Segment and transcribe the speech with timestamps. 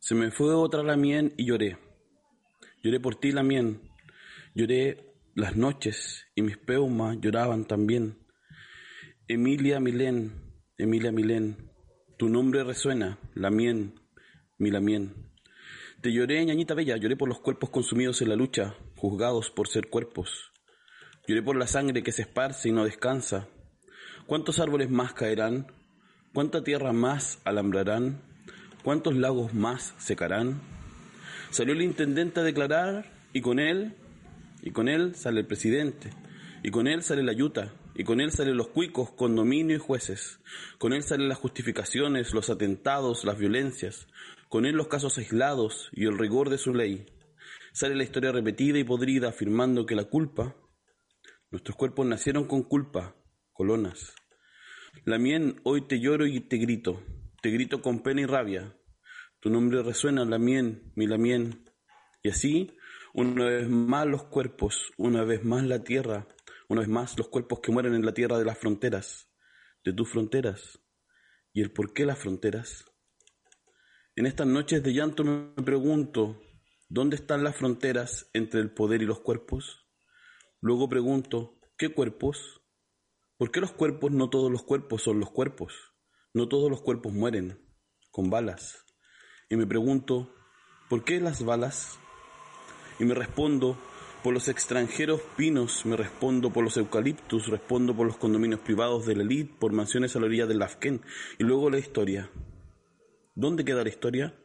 [0.00, 1.76] Se me fue otra Lamien y lloré.
[2.82, 3.82] Lloré por ti, Lamien.
[4.54, 8.18] Lloré las noches y mis peumas lloraban también.
[9.28, 10.32] Emilia Milén,
[10.78, 11.70] Emilia Milén,
[12.16, 13.94] tu nombre resuena, Lamien,
[14.56, 15.30] mi Lamien.
[16.00, 19.90] Te lloré, ñañita bella, lloré por los cuerpos consumidos en la lucha, juzgados por ser
[19.90, 20.50] cuerpos.
[21.28, 23.48] Lloré por la sangre que se esparce y no descansa.
[24.26, 25.66] ¿Cuántos árboles más caerán?
[26.32, 28.29] ¿Cuánta tierra más alambrarán?
[28.82, 30.62] ¿Cuántos lagos más secarán?
[31.50, 33.94] Salió el intendente a declarar y con él,
[34.62, 36.10] y con él sale el presidente,
[36.62, 40.40] y con él sale la yuta, y con él salen los cuicos, condominio y jueces,
[40.78, 44.06] con él salen las justificaciones, los atentados, las violencias,
[44.48, 47.04] con él los casos aislados y el rigor de su ley.
[47.72, 50.56] Sale la historia repetida y podrida afirmando que la culpa,
[51.50, 53.14] nuestros cuerpos nacieron con culpa,
[53.52, 54.14] colonas.
[55.04, 57.02] Lamien, hoy te lloro y te grito,
[57.42, 58.76] te grito con pena y rabia.
[59.40, 61.64] Tu nombre resuena, Lamien, mi Lamien.
[62.22, 62.76] Y así,
[63.14, 66.28] una vez más los cuerpos, una vez más la tierra,
[66.68, 69.32] una vez más los cuerpos que mueren en la tierra de las fronteras,
[69.84, 70.78] de tus fronteras.
[71.52, 72.84] ¿Y el por qué las fronteras?
[74.14, 76.42] En estas noches de llanto me pregunto,
[76.88, 79.88] ¿dónde están las fronteras entre el poder y los cuerpos?
[80.60, 82.60] Luego pregunto, ¿qué cuerpos?
[83.38, 85.89] ¿Por qué los cuerpos no todos los cuerpos son los cuerpos?
[86.32, 87.58] No todos los cuerpos mueren
[88.12, 88.84] con balas.
[89.48, 90.32] Y me pregunto,
[90.88, 91.98] ¿por qué las balas?
[93.00, 93.76] Y me respondo,
[94.22, 99.16] por los extranjeros pinos, me respondo por los eucaliptus, respondo por los condominios privados de
[99.16, 101.02] la elite, por mansiones a la orilla del Lafken.
[101.38, 102.30] Y luego la historia.
[103.34, 104.38] ¿Dónde queda la historia?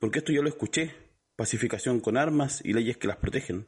[0.00, 0.94] Porque esto ya lo escuché.
[1.36, 3.66] Pacificación con armas y leyes que las protegen.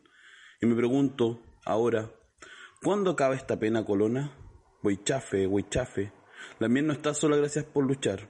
[0.61, 2.13] Y me pregunto, ahora,
[2.83, 4.37] ¿cuándo acaba esta pena colona?
[4.83, 6.16] Huichafe, huichafe.
[6.59, 8.29] La miel no está sola, gracias por luchar.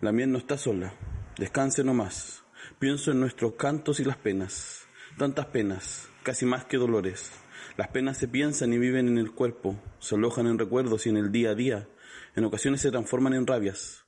[0.00, 0.94] La miel no está sola.
[1.38, 2.44] Descanse nomás.
[2.78, 4.86] Pienso en nuestros cantos y las penas.
[5.18, 7.32] Tantas penas, casi más que dolores.
[7.76, 11.16] Las penas se piensan y viven en el cuerpo, se alojan en recuerdos y en
[11.16, 11.88] el día a día.
[12.34, 14.04] En ocasiones se transforman en rabias.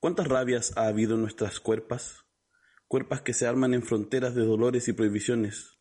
[0.00, 2.26] ¿Cuántas rabias ha habido en nuestras cuerpas?
[2.86, 5.78] Cuerpas que se arman en fronteras de dolores y prohibiciones.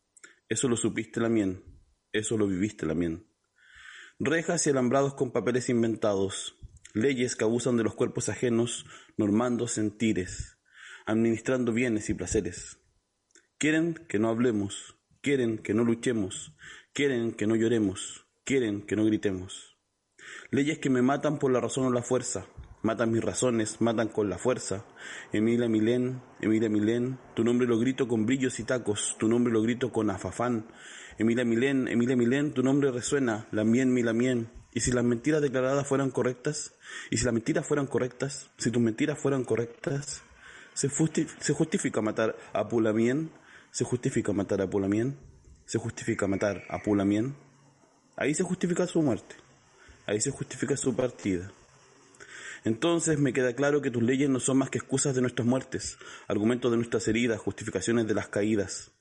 [0.50, 1.64] Eso lo supiste la mien.
[2.12, 3.28] Eso lo viviste la mien.
[4.20, 6.58] Rejas y alambrados con papeles inventados,
[6.94, 8.86] leyes que abusan de los cuerpos ajenos,
[9.18, 10.58] normando sentires,
[11.06, 12.80] administrando bienes y placeres.
[13.58, 16.54] Quieren que no hablemos, quieren que no luchemos,
[16.94, 19.78] quieren que no lloremos, quieren que no gritemos.
[20.52, 22.48] Leyes que me matan por la razón o la fuerza,
[22.82, 24.86] matan mis razones, matan con la fuerza.
[25.34, 29.62] Emilia Milén, Emilia Milén, tu nombre lo grito con brillos y tacos, tu nombre lo
[29.62, 30.68] grito con afafán.
[31.18, 34.50] Emilia Milén, Emilia Milén, tu nombre resuena, la mien, mi la mien.
[34.78, 36.76] ¿Y si las mentiras declaradas fueran correctas?
[37.10, 38.52] ¿Y si las mentiras fueran correctas?
[38.60, 40.22] Si tus mentiras fueran correctas,
[40.76, 43.32] ¿se, justifica matar a Pulamien?
[43.72, 45.18] ¿Se justifica matar a Pulamien?
[45.66, 47.36] ¿Se justifica matar a Pulamien?
[48.18, 49.36] Ahí se justifica su muerte.
[50.06, 51.52] Ahí se justifica su partida.
[52.64, 55.98] Entonces me queda claro que tus leyes no son más que excusas de nuestras muertes,
[56.28, 58.92] argumentos de nuestras heridas, justificaciones de las caídas.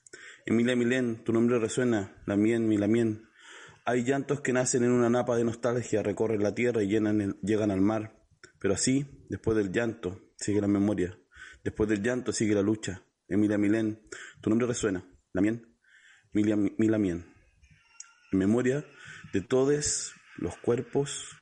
[0.46, 3.28] Emilia Milén, tu nombre resuena, la mien, mi la mien.
[3.88, 7.70] Hay llantos que nacen en una napa de nostalgia, recorren la tierra y llenan llegan
[7.70, 8.20] al mar.
[8.58, 11.16] Pero así, después del llanto, sigue la memoria.
[11.62, 13.04] Después del llanto sigue la lucha.
[13.28, 14.02] Emilia Milén,
[14.40, 15.78] tu nombre resuena, la mien,
[16.32, 17.32] mi la mien.
[18.32, 18.84] En memoria
[19.32, 21.36] de todos los cuerpos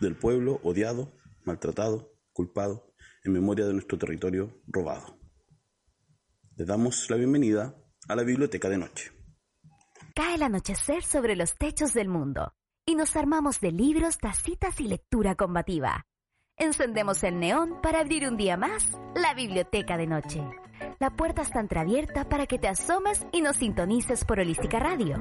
[0.00, 1.12] del pueblo odiado,
[1.44, 5.20] maltratado, culpado, en memoria de nuestro territorio robado.
[6.56, 7.76] Le damos la bienvenida
[8.08, 9.21] a la biblioteca de noche.
[10.14, 12.52] Cae el anochecer sobre los techos del mundo
[12.86, 16.04] y nos armamos de libros, tacitas y lectura combativa.
[16.58, 20.42] Encendemos el neón para abrir un día más la biblioteca de noche.
[20.98, 25.16] La puerta está entreabierta para que te asomes y nos sintonices por Holística Radio.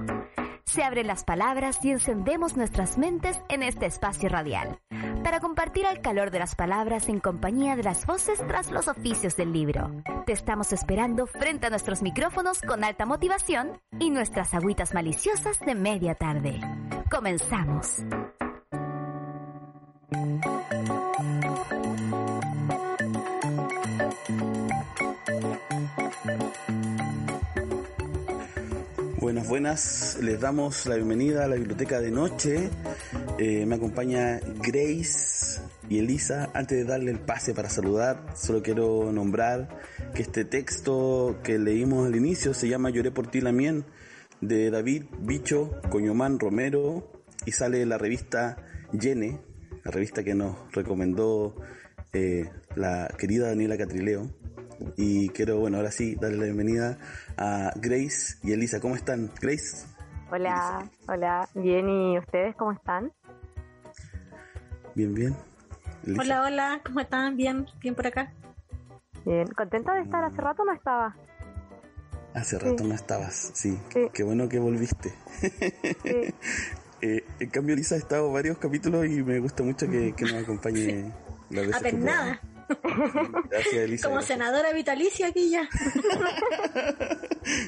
[0.71, 4.79] Se abren las palabras y encendemos nuestras mentes en este espacio radial,
[5.21, 9.35] para compartir el calor de las palabras en compañía de las voces tras los oficios
[9.35, 9.91] del libro.
[10.25, 15.75] Te estamos esperando frente a nuestros micrófonos con alta motivación y nuestras agüitas maliciosas de
[15.75, 16.61] media tarde.
[17.11, 17.97] Comenzamos.
[29.51, 30.17] Buenas.
[30.21, 32.69] Les damos la bienvenida a la biblioteca de noche.
[33.37, 35.59] Eh, me acompaña Grace
[35.89, 36.49] y Elisa.
[36.53, 39.67] Antes de darle el pase para saludar, solo quiero nombrar
[40.15, 43.83] que este texto que leímos al inicio se llama Lloré por ti, Lamien,
[44.39, 47.11] de David Bicho Coñomán Romero
[47.45, 48.55] y sale de la revista
[48.93, 49.41] Yene,
[49.83, 51.57] la revista que nos recomendó
[52.13, 54.29] eh, la querida Daniela Catrileo.
[54.97, 56.97] Y quiero, bueno, ahora sí, darle la bienvenida
[57.37, 58.79] a Grace y Elisa.
[58.79, 59.31] ¿Cómo están?
[59.41, 59.85] Grace.
[60.31, 63.11] Hola, hola, bien, ¿y ustedes cómo están?
[64.95, 65.35] Bien, bien.
[66.17, 67.35] Hola, hola, ¿cómo están?
[67.35, 68.33] Bien, bien por acá.
[69.25, 70.23] Bien, ¿contenta de estar?
[70.23, 71.15] Hace rato no estaba.
[72.33, 73.77] Hace rato no estabas, sí.
[74.13, 75.13] Qué bueno que volviste.
[77.03, 81.11] Eh, en cambio, Elisa ha estado varios capítulos y me gusta mucho que, nos acompañe
[81.49, 81.93] la vez.
[81.95, 82.39] nada.
[83.49, 84.07] Gracias, Elisa.
[84.07, 85.63] Como senadora vitalicia aquí ya.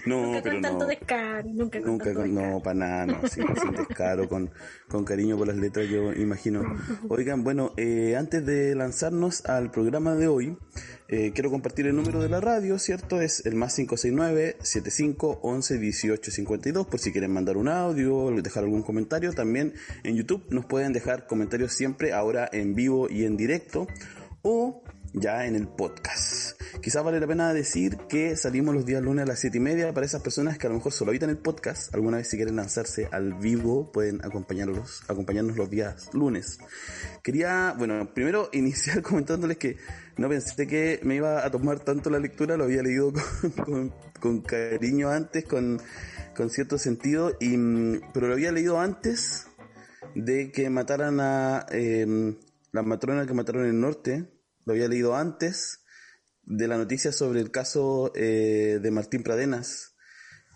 [0.05, 3.45] no, nunca pero con tanto descaro, nunca con nunca con, no, para nada, no, sin,
[3.75, 4.51] descaro, con,
[4.87, 6.63] con cariño por las letras, yo imagino.
[7.09, 10.57] Oigan, bueno, eh, antes de lanzarnos al programa de hoy,
[11.07, 13.21] eh, quiero compartir el número de la radio, ¿cierto?
[13.21, 18.63] Es el más 569 75 11 18 52 por si quieren mandar un audio, dejar
[18.63, 19.33] algún comentario.
[19.33, 19.73] También
[20.03, 23.87] en YouTube nos pueden dejar comentarios siempre, ahora en vivo y en directo.
[24.41, 24.82] O
[25.13, 26.59] ya en el podcast.
[26.81, 29.93] Quizás vale la pena decir que salimos los días lunes a las 7 y media
[29.93, 31.93] para esas personas que a lo mejor solo habitan el podcast.
[31.93, 36.57] Alguna vez si quieren lanzarse al vivo pueden acompañarnos los días lunes.
[37.21, 39.77] Quería, bueno, primero iniciar comentándoles que
[40.17, 43.13] no pensé que me iba a tomar tanto la lectura, lo había leído
[44.19, 45.79] con, cariño antes, con,
[46.49, 47.55] cierto sentido, y,
[48.13, 49.47] pero lo había leído antes
[50.15, 52.35] de que mataran a eh,
[52.71, 54.32] la matrona que mataron en el norte,
[54.65, 55.79] lo había leído antes
[56.43, 59.95] de la noticia sobre el caso eh, de Martín Pradenas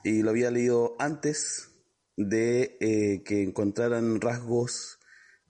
[0.03, 1.69] y lo había leído antes
[2.15, 4.99] de eh, que encontraran rasgos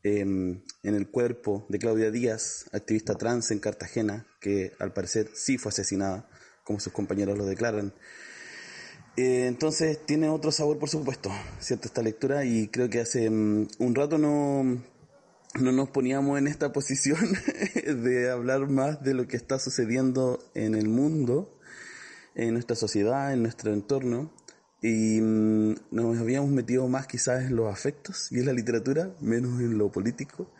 [0.04, 5.58] em, en el cuerpo de Claudia Díaz, activista trans en Cartagena, que al parecer sí
[5.58, 6.30] fue asesinada,
[6.64, 7.94] como sus compañeros lo declaran.
[9.16, 13.68] Eh, entonces tiene otro sabor, por supuesto, cierto esta lectura y creo que hace mm,
[13.80, 14.84] un rato no
[15.56, 17.20] no nos poníamos en esta posición
[17.76, 21.58] de hablar más de lo que está sucediendo en el mundo,
[22.36, 24.32] en nuestra sociedad, en nuestro entorno,
[24.82, 29.60] y mm, nos habíamos metido más quizás en los afectos y en la literatura, menos
[29.60, 30.52] en lo político.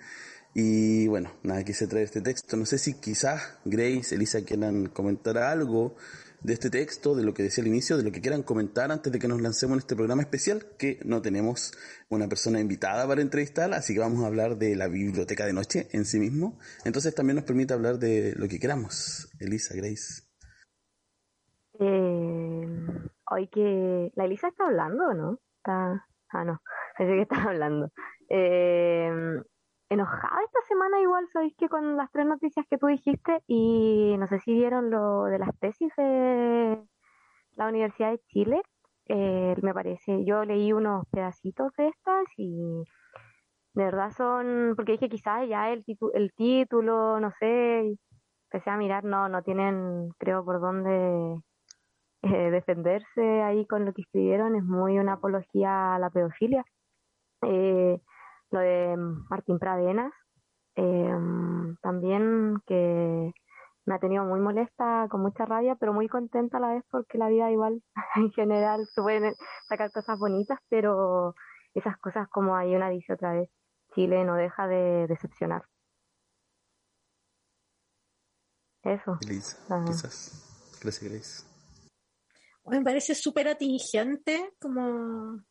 [0.54, 2.58] Y bueno, nada, quise traer este texto.
[2.58, 5.96] No sé si quizás Grace, Elisa quieran comentar algo
[6.42, 9.12] de este texto, de lo que decía al inicio, de lo que quieran comentar antes
[9.12, 11.74] de que nos lancemos en este programa especial, que no tenemos
[12.10, 15.88] una persona invitada para entrevistar, así que vamos a hablar de la biblioteca de noche
[15.92, 16.60] en sí mismo.
[16.86, 19.30] Entonces también nos permite hablar de lo que queramos.
[19.40, 20.24] Elisa, Grace.
[21.80, 22.68] Eh,
[23.32, 25.40] hoy que la Elisa está hablando, ¿no?
[25.58, 26.62] Está, ah, no,
[26.98, 27.92] pensé que está hablando.
[28.30, 29.12] Eh,
[29.90, 34.28] enojada esta semana igual, sabéis que con las tres noticias que tú dijiste y no
[34.28, 36.78] sé si vieron lo de las tesis de
[37.56, 38.62] la Universidad de Chile,
[39.08, 42.84] eh, me parece, yo leí unos pedacitos de estas y
[43.74, 47.96] de verdad son, porque dije quizás ya el, el título, no sé,
[48.52, 51.42] empecé a mirar, no, no tienen, creo, por dónde
[52.24, 56.66] eh, defenderse ahí con lo que escribieron, es muy una apología a la pedofilia.
[57.44, 58.00] Eh,
[58.52, 58.96] lo de
[59.30, 60.14] Martín Pradenas,
[60.76, 63.32] em, también que
[63.86, 67.18] me ha tenido muy molesta, con mucha rabia, pero muy contenta a la vez porque
[67.18, 67.82] la vida igual
[68.16, 69.34] en general se pueden
[69.68, 71.34] sacar cosas bonitas, pero
[71.74, 73.50] esas cosas como hay una dice otra vez,
[73.94, 75.64] Chile no deja de decepcionar.
[78.84, 79.18] Eso.
[79.20, 80.80] quizás.
[80.82, 81.46] Gracias,
[82.66, 85.42] Me parece súper atingente como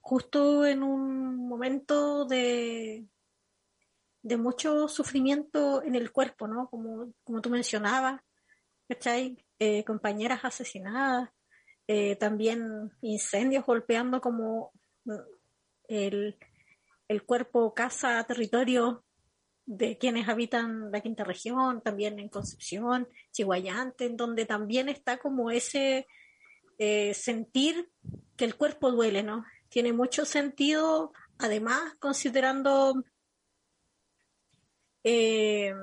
[0.00, 3.06] justo en un momento de,
[4.22, 6.68] de mucho sufrimiento en el cuerpo, ¿no?
[6.68, 8.20] Como, como tú mencionabas,
[8.88, 9.44] ¿cachai?
[9.58, 11.30] Eh, compañeras asesinadas,
[11.86, 14.72] eh, también incendios golpeando como
[15.04, 15.14] mm,
[15.88, 16.38] el,
[17.08, 19.04] el cuerpo, casa, territorio
[19.68, 25.50] de quienes habitan la quinta región, también en Concepción, Chihuayante, en donde también está como
[25.50, 26.06] ese
[26.78, 27.90] eh, sentir
[28.36, 29.44] que el cuerpo duele, ¿no?
[29.68, 33.04] Tiene mucho sentido, además, considerando
[35.04, 35.74] eh,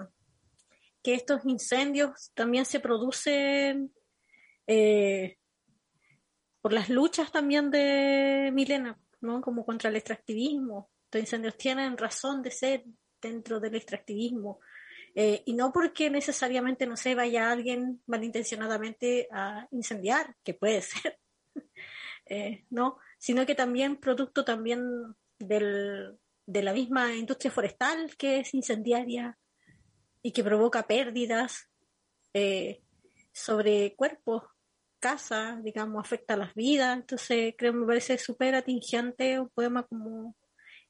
[1.04, 3.94] que estos incendios también se producen
[4.68, 5.38] eh,
[6.62, 9.42] por las luchas también de Milena, ¿no?
[9.42, 10.89] Como contra el extractivismo.
[11.06, 12.84] Estos incendios tienen razón de ser
[13.22, 14.60] dentro del extractivismo.
[15.13, 21.20] Eh, y no porque necesariamente, no se vaya alguien malintencionadamente a incendiar, que puede ser,
[22.70, 22.98] ¿no?
[23.25, 24.86] Sino que también producto también
[25.39, 26.15] del,
[26.46, 29.36] de la misma industria forestal que es incendiaria
[30.22, 31.67] y que provoca pérdidas
[32.36, 32.84] eh,
[33.34, 34.44] sobre cuerpos,
[35.00, 36.98] casa, digamos, afecta las vidas.
[36.98, 40.36] Entonces, creo que me parece súper atingente un poema como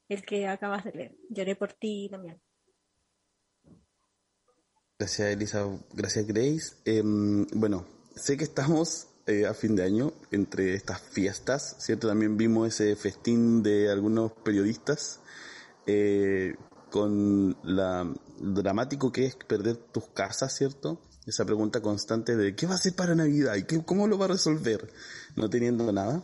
[0.10, 1.16] el que acabas de leer.
[1.30, 2.42] Lloré por ti también.
[5.00, 5.66] Gracias, Elisa.
[5.94, 6.76] Gracias, Grace.
[6.84, 12.08] Em, bueno, sé que estamos eh, a fin de año entre estas fiestas, ¿cierto?
[12.08, 15.20] También vimos ese festín de algunos periodistas
[15.88, 16.56] eh,
[16.92, 18.08] con la
[18.40, 21.02] dramático que es perder tus casas, ¿cierto?
[21.26, 23.56] Esa pregunta constante de ¿qué va a hacer para Navidad?
[23.56, 24.92] ¿Y qué, cómo lo va a resolver?
[25.36, 26.24] No teniendo nada.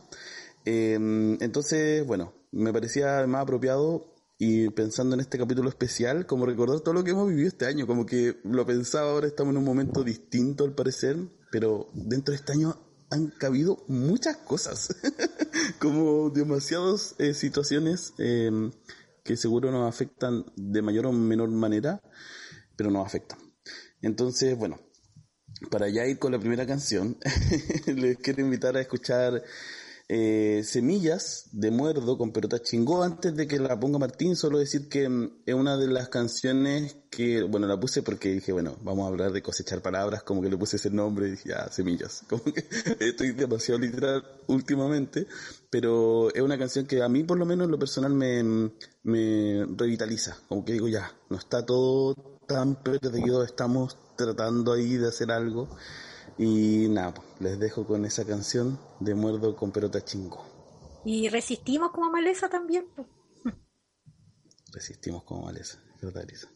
[0.63, 6.81] Em, entonces, bueno, me parecía más apropiado y pensando en este capítulo especial, como recordar
[6.81, 9.65] todo lo que hemos vivido este año, como que lo pensaba ahora, estamos en un
[9.65, 11.17] momento distinto al parecer,
[11.51, 12.75] pero dentro de este año
[13.11, 14.95] han cabido muchas cosas,
[15.79, 18.71] como demasiadas eh, situaciones em,
[19.23, 22.01] que seguro nos afectan de mayor o menor manera,
[22.75, 23.37] pero nos afectan.
[24.01, 24.79] Entonces, bueno,
[25.69, 27.17] para ya ir con la primera canción,
[27.85, 29.43] les quiero invitar a escuchar
[30.13, 33.01] eh, Semillas de Muerdo con Perota Chingó.
[33.01, 36.97] Antes de que la ponga Martín, solo decir que mm, es una de las canciones
[37.09, 40.49] que, bueno, la puse porque dije, bueno, vamos a hablar de cosechar palabras, como que
[40.49, 42.25] le puse ese nombre y dije, ah, Semillas.
[42.29, 42.65] Como que
[42.99, 45.27] estoy demasiado literal últimamente,
[45.69, 48.69] pero es una canción que a mí, por lo menos, en lo personal, me,
[49.03, 50.35] me revitaliza.
[50.49, 52.15] Como que digo, ya, no está todo
[52.47, 55.69] tan perdido, estamos tratando ahí de hacer algo.
[56.43, 60.43] Y nada, pues, les dejo con esa canción de Muerdo con Perota Chingo.
[61.05, 62.87] Y resistimos como maleza también.
[62.95, 63.07] Pues.
[64.73, 66.49] Resistimos como maleza, verdad, Elisa.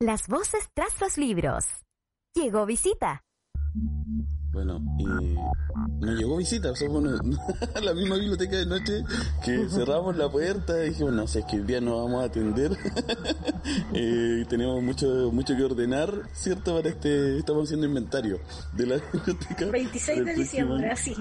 [0.00, 1.64] Las voces tras los libros.
[2.32, 3.24] Llegó visita.
[4.50, 5.04] Bueno, y
[6.00, 7.02] nos llegó visita, somos
[7.82, 9.04] la misma biblioteca de noche
[9.44, 12.26] que cerramos la puerta y dijimos, no sé, es que el día no vamos a
[12.26, 12.72] atender.
[13.92, 16.76] eh, tenemos mucho mucho que ordenar, ¿cierto?
[16.76, 18.40] Para este, estamos haciendo inventario
[18.72, 19.66] de la biblioteca.
[19.66, 21.14] 26 de diciembre, así.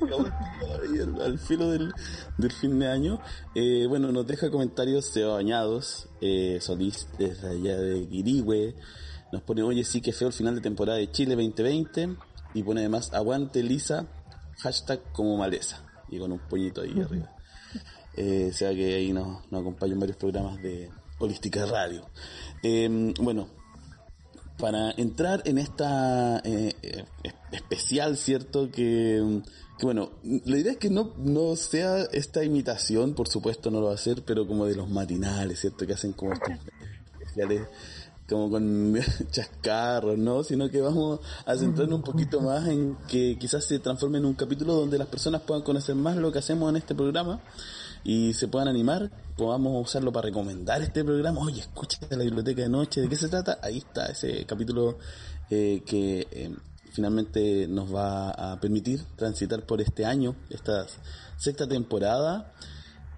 [0.00, 1.92] al, al, filo del,
[2.38, 3.20] del, fin de año.
[3.56, 8.76] Eh, bueno, nos deja comentarios Seba Bañados, eh, Solís desde allá de Guirigüe.
[9.32, 12.16] Nos pone, oye, sí que feo el final de temporada de Chile 2020.
[12.54, 14.06] Y pone además, aguante Lisa,
[14.58, 15.82] hashtag como maleza.
[16.08, 17.30] Y con un pollito ahí arriba.
[18.16, 22.08] Eh, sea que ahí nos, nos acompañan varios programas de Holística Radio.
[22.62, 23.48] Eh, bueno,
[24.58, 26.74] para entrar en esta eh,
[27.50, 28.70] especial, ¿cierto?
[28.70, 29.42] Que,
[29.78, 33.86] que, bueno, la idea es que no, no sea esta imitación, por supuesto no lo
[33.86, 35.86] va a hacer, pero como de los matinales, ¿cierto?
[35.86, 36.50] Que hacen como estos
[37.20, 37.62] especiales
[38.28, 38.94] como con
[39.30, 40.42] chascarros, ¿no?
[40.42, 44.34] Sino que vamos a centrarnos un poquito más en que quizás se transforme en un
[44.34, 47.40] capítulo donde las personas puedan conocer más lo que hacemos en este programa
[48.02, 51.40] y se puedan animar, podamos usarlo para recomendar este programa.
[51.40, 53.58] Oye, escúchate la biblioteca de noche, ¿de qué se trata?
[53.62, 54.98] Ahí está ese capítulo
[55.50, 56.54] eh, que eh,
[56.92, 60.86] finalmente nos va a permitir transitar por este año, esta
[61.36, 62.52] sexta temporada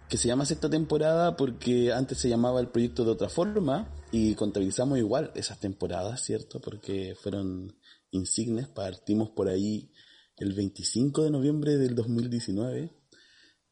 [0.08, 4.34] que se llama sexta temporada porque antes se llamaba el proyecto de otra forma y
[4.34, 6.60] contabilizamos igual esas temporadas, ¿cierto?
[6.60, 7.76] Porque fueron
[8.10, 9.90] insignes, partimos por ahí
[10.36, 12.92] el 25 de noviembre del 2019,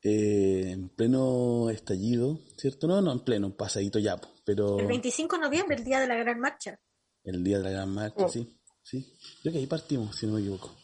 [0.02, 2.86] eh, en pleno estallido, ¿cierto?
[2.86, 4.78] No, no, en pleno, pasadito ya, pero...
[4.78, 6.78] El 25 de noviembre, el día de la gran marcha.
[7.22, 9.14] El día de la gran marcha, sí, sí.
[9.42, 10.74] Creo que ahí partimos, si no me equivoco.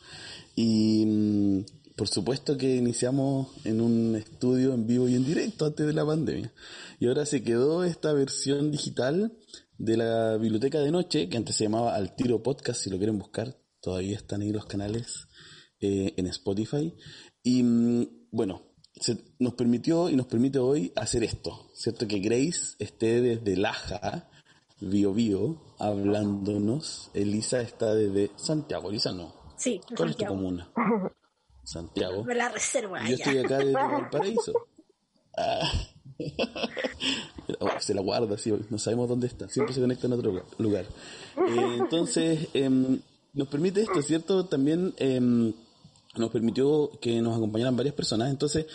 [0.54, 1.64] Y mm,
[2.00, 6.06] por supuesto que iniciamos en un estudio en vivo y en directo antes de la
[6.06, 6.50] pandemia.
[6.98, 9.36] Y ahora se quedó esta versión digital
[9.76, 13.18] de la biblioteca de noche, que antes se llamaba Al Tiro Podcast, si lo quieren
[13.18, 15.28] buscar, todavía están ahí los canales
[15.78, 16.96] eh, en Spotify.
[17.42, 18.62] Y mm, bueno,
[18.98, 22.08] se nos permitió y nos permite hoy hacer esto, ¿cierto?
[22.08, 24.30] Que Grace esté desde Laja,
[24.80, 27.10] Bio Bio, hablándonos.
[27.12, 29.34] Elisa está desde Santiago, Elisa no.
[29.58, 30.72] Sí, ¿Cuál es tu comuna?
[31.70, 32.24] Santiago.
[32.24, 34.52] Me la reservo Yo estoy acá desde Valparaíso.
[35.36, 35.70] Ah.
[37.78, 40.84] se la guarda, sí, no sabemos dónde está, siempre se conecta en otro lugar.
[41.36, 42.68] Eh, entonces, eh,
[43.32, 44.46] nos permite esto, ¿cierto?
[44.46, 45.52] También eh,
[46.16, 48.30] nos permitió que nos acompañaran varias personas.
[48.30, 48.66] Entonces,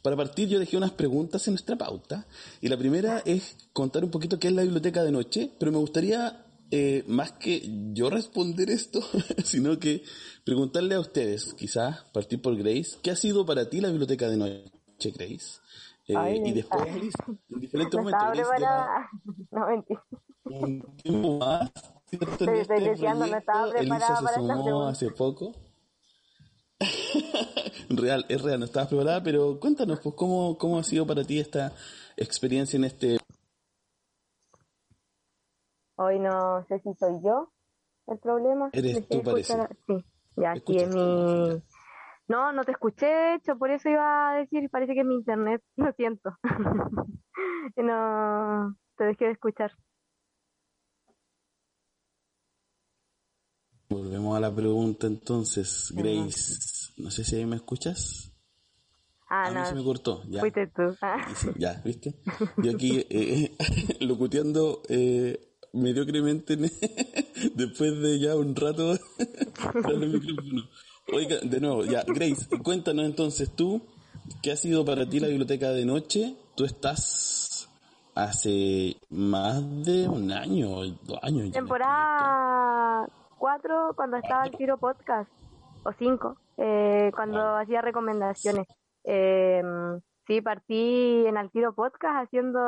[0.00, 2.24] para partir yo dejé unas preguntas en nuestra pauta.
[2.60, 5.78] Y la primera es contar un poquito qué es la biblioteca de noche, pero me
[5.78, 9.00] gustaría, eh, más que yo responder esto,
[9.44, 10.02] sino que
[10.44, 14.36] preguntarle a ustedes, quizás partir por Grace, ¿qué ha sido para ti la biblioteca de
[14.36, 15.60] noche, Grace?
[16.06, 18.38] Eh, y después, en diferentes momentos.
[18.38, 19.10] Estaba
[19.50, 20.04] No, mentira.
[20.44, 21.70] Un tiempo más.
[22.10, 25.52] Estoy, estoy este no estaba preparada Elisa se sumó hace poco.
[27.88, 31.38] real, es real, no estabas preparada, pero cuéntanos, pues, ¿cómo, cómo ha sido para ti
[31.38, 31.72] esta
[32.16, 33.18] experiencia en este...
[35.96, 37.52] Hoy no sé si soy yo
[38.06, 38.70] el problema.
[38.72, 39.54] Eres tú, parece.
[39.86, 40.04] Sí,
[40.36, 41.62] ya, aquí en mi...
[42.26, 45.62] No, no te escuché, hecho, por eso iba a decir, parece que es mi internet,
[45.76, 46.30] lo siento.
[47.76, 49.72] no, te dejé de escuchar.
[53.88, 56.92] Volvemos a la pregunta entonces, Grace.
[56.96, 58.32] No sé si ahí me escuchas.
[59.28, 59.66] Ah, a mí no.
[59.66, 60.40] se me cortó, ya.
[60.40, 60.96] Fuiste tú.
[61.02, 61.26] Ah.
[61.34, 62.14] Sí, ya, ¿viste?
[62.58, 63.56] Yo aquí eh,
[64.00, 66.56] locuteando eh, mediocremente
[67.54, 68.92] después de ya un rato
[69.88, 70.62] el micrófono.
[71.12, 73.82] Oiga, de nuevo, ya, Grace, cuéntanos entonces tú,
[74.42, 76.34] ¿qué ha sido para ti la biblioteca de noche?
[76.54, 77.68] Tú estás
[78.14, 80.68] hace más de un año,
[81.02, 81.46] dos años.
[81.48, 83.06] ya Temporada
[83.38, 85.30] 4 cuando estaba el Tiro Podcast,
[85.82, 88.66] o 5, eh, cuando hacía recomendaciones.
[89.04, 89.62] Eh,
[90.26, 92.58] sí, partí en el Tiro Podcast haciendo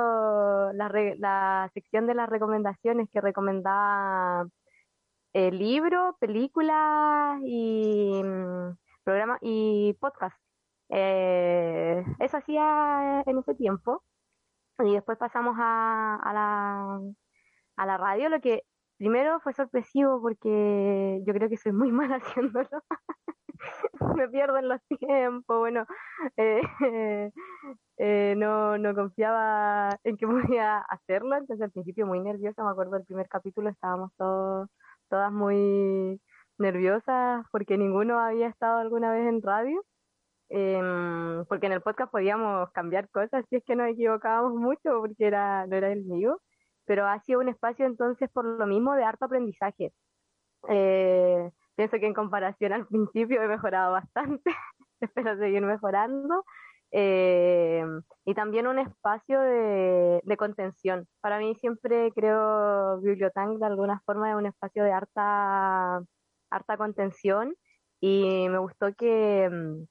[0.72, 4.46] la, sección de las recomendaciones que recomendaba
[5.32, 10.36] eh, libros, películas y mm, programas y podcast.
[10.90, 14.02] Eh, eso hacía en ese tiempo.
[14.80, 17.00] Y después pasamos a, a la,
[17.76, 18.62] a la radio, lo que
[18.96, 22.68] primero fue sorpresivo porque yo creo que soy muy mala haciéndolo.
[24.16, 25.86] Me pierdo en los tiempos, bueno,
[26.36, 26.60] eh,
[27.98, 32.92] eh, no, no confiaba en que podía hacerlo, entonces al principio muy nerviosa, me acuerdo
[32.92, 34.68] del primer capítulo estábamos todos,
[35.08, 36.20] todas muy
[36.58, 39.82] nerviosas porque ninguno había estado alguna vez en radio.
[40.48, 45.26] Em, porque en el podcast podíamos cambiar cosas si es que nos equivocábamos mucho porque
[45.26, 46.40] era, no era el mío,
[46.86, 49.92] pero ha sido un espacio entonces por lo mismo de harto aprendizaje.
[50.68, 54.50] Eh, pienso que en comparación al principio he mejorado bastante,
[55.00, 56.44] espero seguir mejorando.
[56.92, 57.84] Eh,
[58.24, 61.06] y también un espacio de, contención.
[61.20, 66.00] Para mí siempre creo Bibliotank de alguna forma es un espacio de harta,
[66.50, 67.54] harta contención
[68.00, 69.84] y me gustó que mm,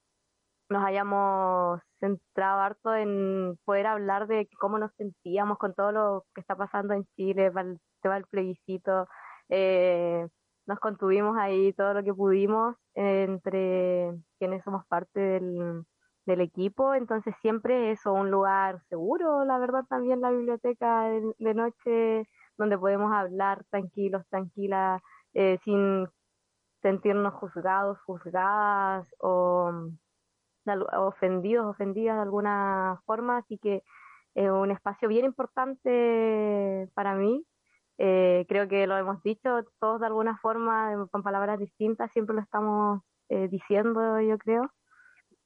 [0.69, 6.41] nos hayamos centrado harto en poder hablar de cómo nos sentíamos con todo lo que
[6.41, 9.08] está pasando en Chile, el tema del plebiscito,
[9.49, 10.28] eh,
[10.67, 15.86] nos contuvimos ahí todo lo que pudimos entre quienes somos parte del,
[16.28, 22.28] equipo, entonces siempre eso, un lugar seguro, la verdad también la biblioteca de, de noche
[22.58, 25.01] donde podemos hablar tranquilos, tranquilas,
[25.36, 26.08] eh, sin
[26.82, 29.71] sentirnos juzgados, juzgadas o
[30.97, 33.84] ofendidos, ofendidas de alguna forma, así que
[34.36, 37.45] es un espacio bien importante para mí.
[37.97, 42.41] Eh, creo que lo hemos dicho todos de alguna forma, con palabras distintas, siempre lo
[42.41, 44.69] estamos eh, diciendo, yo creo.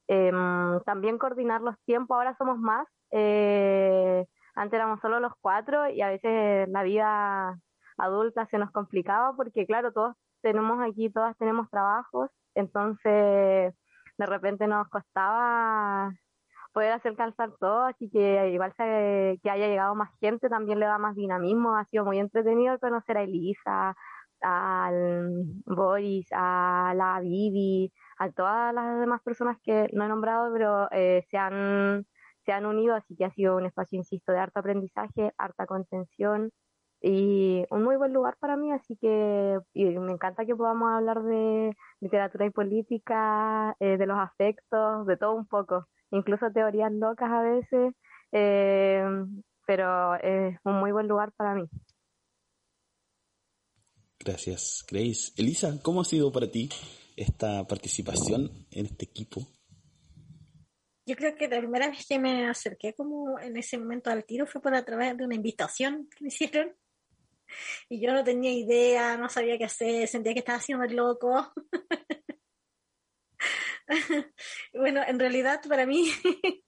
[0.08, 2.88] Em, también coordinar los tiempos, ahora somos más.
[3.12, 7.58] eh, antes éramos solo los cuatro y a veces la vida
[7.98, 13.74] adulta se nos complicaba porque, claro, todos tenemos aquí, todas tenemos trabajos, entonces
[14.20, 16.12] de repente nos costaba
[16.74, 20.86] poder hacer calzar todo, así que igual se- que haya llegado más gente también le
[20.88, 23.96] da más dinamismo, ha sido muy entretenido conocer a Elisa,
[24.42, 25.32] al
[25.66, 31.24] Boris, a la Vivi, a todas las demás personas que no he nombrado, pero eh,
[31.30, 32.06] se han
[32.46, 36.52] se han unido, así que ha sido un espacio, insisto, de harto aprendizaje, harta contención
[37.02, 41.24] y un muy buen lugar para mí, así que y me encanta que podamos hablar
[41.24, 47.30] de literatura y política, eh, de los afectos, de todo un poco, incluso teorías locas
[47.32, 47.94] a veces,
[48.32, 49.04] eh,
[49.66, 51.70] pero es un muy buen lugar para mí.
[54.20, 55.32] Gracias, Grace.
[55.38, 56.70] Elisa, ¿cómo ha sido para ti
[57.16, 59.48] esta participación en este equipo?
[61.06, 64.46] Yo creo que la primera vez que me acerqué como en ese momento al tiro
[64.46, 66.76] fue por a través de una invitación que me hicieron.
[67.90, 71.54] Y yo no tenía idea, no sabía qué hacer, sentía que estaba haciendo el loco.
[74.74, 76.12] bueno, en realidad para mí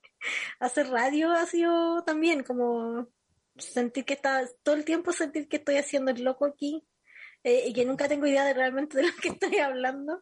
[0.59, 3.07] hacer radio ha sido también como
[3.57, 6.87] sentir que está todo el tiempo sentir que estoy haciendo el loco aquí
[7.43, 10.21] eh, y que nunca tengo idea de realmente de lo que estoy hablando,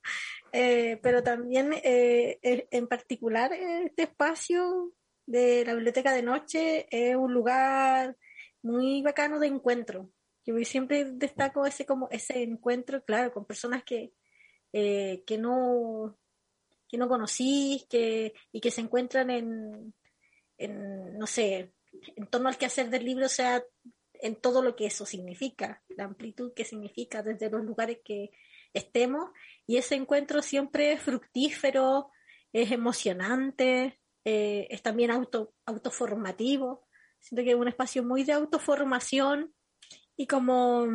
[0.53, 4.93] eh, pero también eh, en particular este espacio
[5.25, 8.17] de la biblioteca de noche es un lugar
[8.61, 10.09] muy bacano de encuentro.
[10.57, 14.13] Yo siempre destaco ese como ese encuentro, claro, con personas que,
[14.71, 16.17] que no
[16.89, 19.93] que no conocís que, y que se encuentran en,
[20.57, 21.73] en, no sé,
[22.15, 23.63] en torno al quehacer del libro, o sea,
[24.13, 28.31] en todo lo que eso significa, la amplitud que significa desde los lugares que
[28.73, 29.29] estemos.
[29.65, 32.11] Y ese encuentro siempre es fructífero,
[32.51, 36.87] es emocionante, eh, es también auto, autoformativo.
[37.19, 39.53] Siento que es un espacio muy de autoformación
[40.19, 40.85] y como,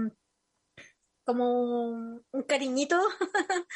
[1.24, 2.98] como un cariñito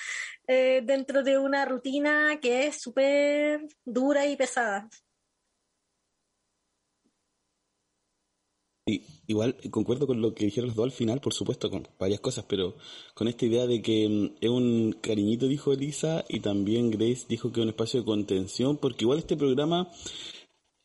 [0.46, 4.88] eh, dentro de una rutina que es súper dura y pesada.
[9.26, 12.46] igual concuerdo con lo que dijeron los dos al final, por supuesto, con varias cosas,
[12.48, 12.76] pero
[13.14, 17.52] con esta idea de que mm, es un cariñito, dijo Elisa, y también Grace dijo
[17.52, 19.90] que es un espacio de contención, porque igual este programa,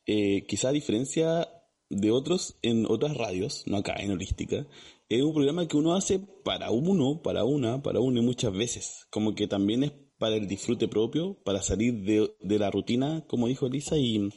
[0.06, 1.63] eh, quizá a diferencia
[1.96, 4.68] de otros en otras radios, no acá en Holística,
[5.10, 9.08] es un programa que uno hace para uno, para una, para uno y muchas veces,
[9.10, 13.48] como que también es para el disfrute propio, para salir de, de la rutina, como
[13.48, 14.30] dijo Elisa, y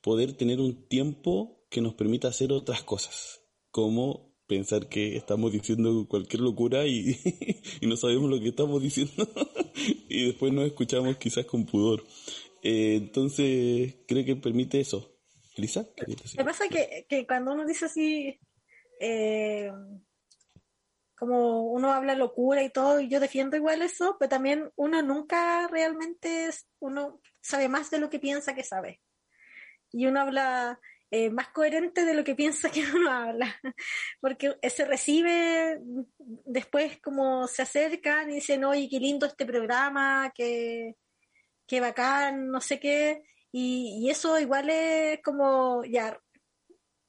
[0.00, 6.06] poder tener un tiempo que nos permita hacer otras cosas, como pensar que estamos diciendo
[6.08, 7.16] cualquier locura y,
[7.82, 9.28] no sabemos lo que estamos diciendo
[10.08, 12.04] y después nos escuchamos quizás con pudor.
[12.62, 15.15] Eh, entonces, creo que permite eso.
[15.56, 15.86] Elisa,
[16.36, 18.38] Me pasa que, que cuando uno dice así,
[19.00, 19.72] eh,
[21.16, 25.66] como uno habla locura y todo, y yo defiendo igual eso, pero también uno nunca
[25.68, 29.00] realmente, uno sabe más de lo que piensa que sabe.
[29.92, 30.78] Y uno habla,
[31.10, 33.46] eh, más coherente de lo que piensa que uno habla,
[34.20, 35.80] porque se recibe
[36.44, 40.96] después como se acercan y dicen, oye, qué lindo este programa, qué,
[41.66, 46.20] qué bacán, no sé qué, y, eso igual es como, ya,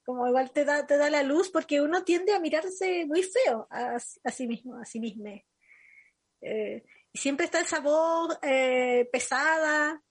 [0.06, 3.68] como igual te da, te da la luz, porque uno tiende a mirarse muy feo
[3.70, 5.30] a, sí mismo, a sí mismo.
[6.42, 10.02] Eh, y siempre está esa voz eh, pesada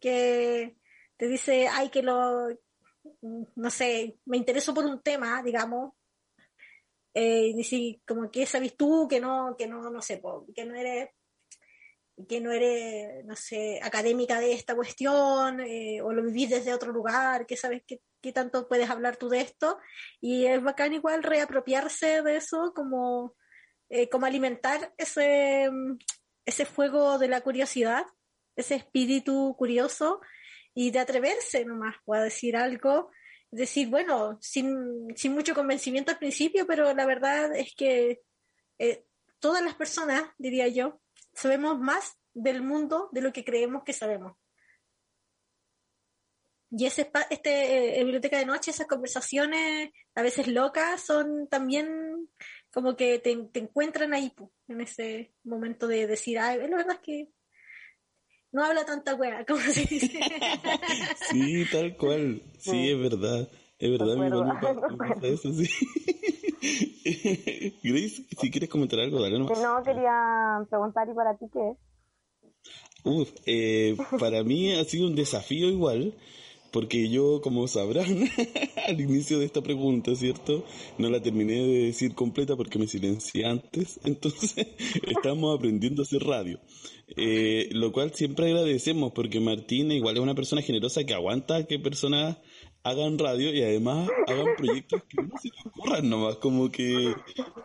[0.00, 0.76] que
[1.16, 2.48] te dice, ay, que lo,
[3.56, 5.92] no sé, me intereso por un tema, digamos,
[7.14, 10.22] eh, y como que sabes tú que no, que no, no sé,
[10.54, 11.10] que no eres
[12.28, 16.92] que no eres, no sé, académica de esta cuestión, eh, o lo vivís desde otro
[16.92, 18.00] lugar, que sabes qué,
[18.32, 19.78] tanto puedes hablar tú de esto,
[20.20, 23.34] y es bacán igual reapropiarse de eso, como,
[23.88, 25.70] eh, como alimentar ese,
[26.44, 28.06] ese fuego de la curiosidad,
[28.56, 30.20] ese espíritu curioso,
[30.74, 33.10] y de atreverse nomás a decir algo,
[33.50, 38.22] decir, bueno, sin, sin, mucho convencimiento al principio, pero la verdad es que
[38.78, 39.04] eh,
[39.40, 41.01] todas las personas, diría yo,
[41.34, 44.36] sabemos más del mundo de lo que creemos que sabemos.
[46.74, 52.30] Y ese este eh, biblioteca de noche, esas conversaciones a veces locas, son también
[52.72, 54.32] como que te, te encuentran ahí,
[54.68, 57.28] en ese momento de decir, ay, la verdad es que
[58.52, 60.20] no habla tanta wea, como se dice.
[61.30, 62.42] sí, tal cual.
[62.58, 63.50] Sí, es verdad.
[63.78, 65.68] Es verdad, mi me eso, sí.
[67.82, 69.60] Grace, si quieres comentar algo, dale nomás.
[69.60, 71.76] No, quería preguntar, ¿y para ti qué es?
[73.04, 76.14] Uf, eh, para mí ha sido un desafío igual,
[76.70, 78.06] porque yo, como sabrán,
[78.86, 80.64] al inicio de esta pregunta, ¿cierto?
[80.98, 84.68] No la terminé de decir completa porque me silencié antes, entonces
[85.02, 86.60] estamos aprendiendo a hacer radio.
[87.16, 91.78] Eh, lo cual siempre agradecemos porque Martín igual es una persona generosa que aguanta que
[91.78, 92.38] personas
[92.84, 97.14] hagan radio y además hagan proyectos que no se le ocurran nomás, como que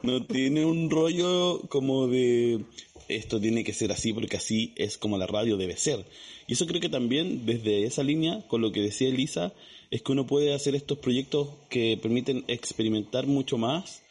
[0.04, 2.64] no tiene un rollo como de
[3.08, 6.06] esto tiene que ser así porque así es como la radio debe ser.
[6.46, 9.54] Y eso creo que también desde esa línea, con lo que decía Elisa,
[9.92, 14.04] es que uno puede hacer estos proyectos que permiten experimentar mucho más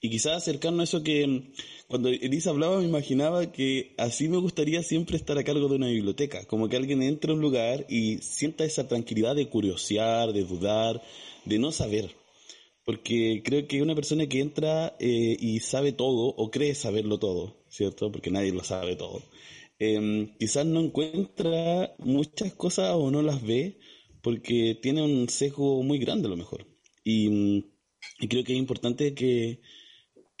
[0.00, 1.52] y quizás acercarnos a eso que
[1.86, 5.88] cuando Elisa hablaba me imaginaba que así me gustaría siempre estar a cargo de una
[5.88, 10.44] biblioteca, como que alguien entre a un lugar y sienta esa tranquilidad de curiosear, de
[10.44, 11.02] dudar,
[11.44, 12.14] de no saber.
[12.84, 17.62] Porque creo que una persona que entra eh, y sabe todo o cree saberlo todo,
[17.68, 18.10] ¿cierto?
[18.10, 19.22] Porque nadie lo sabe todo.
[19.78, 23.78] Em, quizás no encuentra muchas cosas o no las ve
[24.22, 26.66] porque tiene un sesgo muy grande a lo mejor.
[27.04, 27.64] Y,
[28.28, 29.60] creo que es importante que,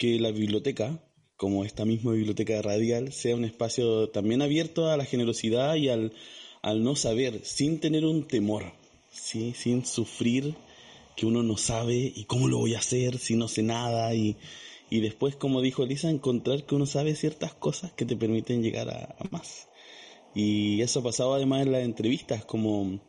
[0.00, 0.98] que la biblioteca,
[1.36, 6.14] como esta misma biblioteca radial, sea un espacio también abierto a la generosidad y al,
[6.62, 8.72] al no saber, sin tener un temor,
[9.12, 9.52] ¿sí?
[9.54, 10.54] sin sufrir
[11.18, 14.38] que uno no sabe y cómo lo voy a hacer si no sé nada y,
[14.88, 18.88] y después, como dijo Elisa, encontrar que uno sabe ciertas cosas que te permiten llegar
[18.88, 19.68] a, más.
[20.34, 23.00] Y eso ha pasado además en las entrevistas, como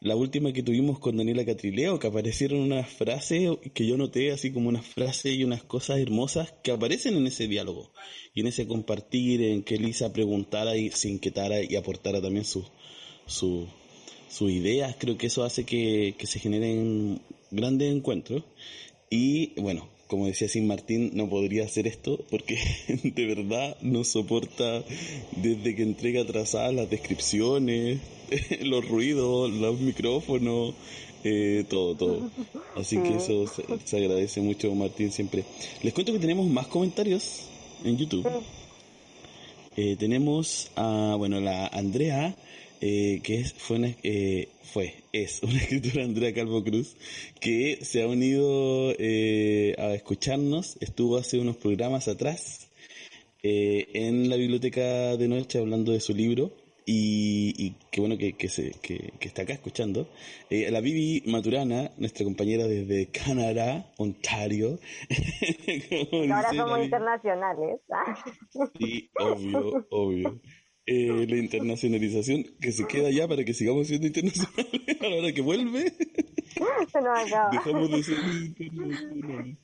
[0.00, 4.52] la última que tuvimos con Daniela Catrileo, que aparecieron unas frases que yo noté, así
[4.52, 7.92] como unas frases y unas cosas hermosas que aparecen en ese diálogo
[8.34, 12.66] y en ese compartir, en que Elisa preguntara y se inquietara y aportara también sus
[13.26, 13.66] su,
[14.28, 14.96] sus ideas.
[14.98, 18.44] Creo que eso hace que, que se generen grandes encuentros.
[19.10, 22.58] Y bueno, como decía Sin Martín, no podría hacer esto porque
[23.02, 24.82] de verdad no soporta
[25.36, 28.00] desde que entrega atrasadas las descripciones,
[28.62, 30.74] los ruidos, los micrófonos,
[31.24, 32.30] eh, todo, todo.
[32.76, 33.46] Así que eso
[33.84, 35.44] se, agradece mucho, Martín, siempre.
[35.82, 37.46] Les cuento que tenemos más comentarios
[37.84, 38.28] en YouTube.
[39.76, 42.36] Eh, tenemos a, bueno, la Andrea
[42.80, 43.94] eh, que es, fue, una,
[44.62, 46.96] fue, es una escritora Andrea Calvo Cruz,
[47.40, 52.68] que se ha unido a escucharnos, estuvo hace unos programas atrás
[53.42, 56.52] en la biblioteca de noche hablando de su libro
[56.90, 60.08] y, y qué bueno que, que, se, que, que, está acá escuchando.
[60.48, 64.78] Eh, la Vivi Maturana, nuestra compañera desde Canadá, Ontario.
[66.32, 67.80] ahora somos internacionales.
[68.78, 70.40] sí, obvio, obvio.
[70.86, 75.32] Eh, la internacionalización que se queda ya para que sigamos siendo internacionales a la hora
[75.34, 75.92] que vuelve.
[76.90, 77.50] Se nos acaba.
[77.50, 79.58] Dejamos de ser internacionales.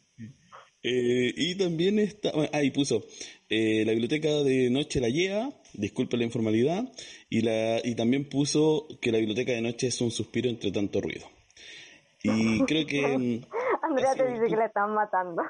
[0.86, 3.06] Eh, y también está, ahí puso,
[3.48, 6.92] eh, la biblioteca de noche la lleva, disculpe la informalidad,
[7.30, 11.00] y, la, y también puso que la biblioteca de noche es un suspiro entre tanto
[11.00, 11.26] ruido.
[12.22, 13.02] Y creo que
[13.82, 15.42] Andrea te dice que la están matando.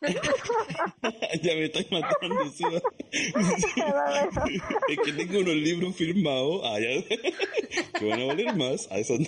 [1.42, 2.64] ya me estás matando, ¿sí?
[4.88, 6.62] es que tengo unos libros firmados.
[6.64, 7.02] Ah, ya.
[7.98, 8.90] que van a valer más.
[8.90, 9.26] A eso no.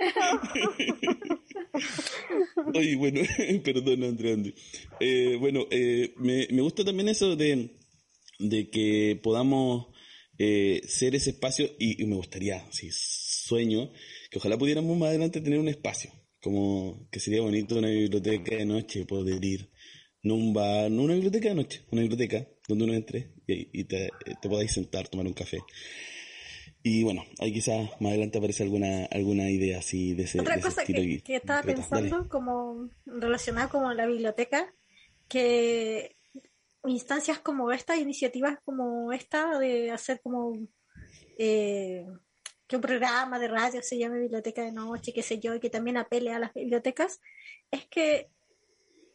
[2.74, 3.20] Oye, bueno,
[3.64, 4.36] perdón, Andrea.
[5.00, 7.76] Eh, bueno, eh, me, me gusta también eso de,
[8.38, 9.88] de que podamos
[10.38, 13.92] eh, ser ese espacio y, y me gustaría, si sueño,
[14.30, 18.64] que ojalá pudiéramos más adelante tener un espacio, como que sería bonito una biblioteca de
[18.64, 19.70] noche, poder ir,
[20.22, 24.08] no un bar, no una biblioteca de noche, una biblioteca donde uno entre y, te,
[24.40, 25.58] te podáis sentar, tomar un café.
[26.82, 30.84] Y bueno, ahí quizás más adelante aparece alguna alguna idea así de ese, Otra cosa
[30.84, 34.72] que, que, estaba pensando como relacionada con la biblioteca,
[35.28, 36.16] que
[36.84, 40.56] instancias como esta, iniciativas como esta de hacer como
[41.38, 42.06] eh,
[42.66, 45.70] que un programa de radio se llame Biblioteca de Noche, qué sé yo, y que
[45.70, 47.20] también apele a las bibliotecas,
[47.70, 48.30] es que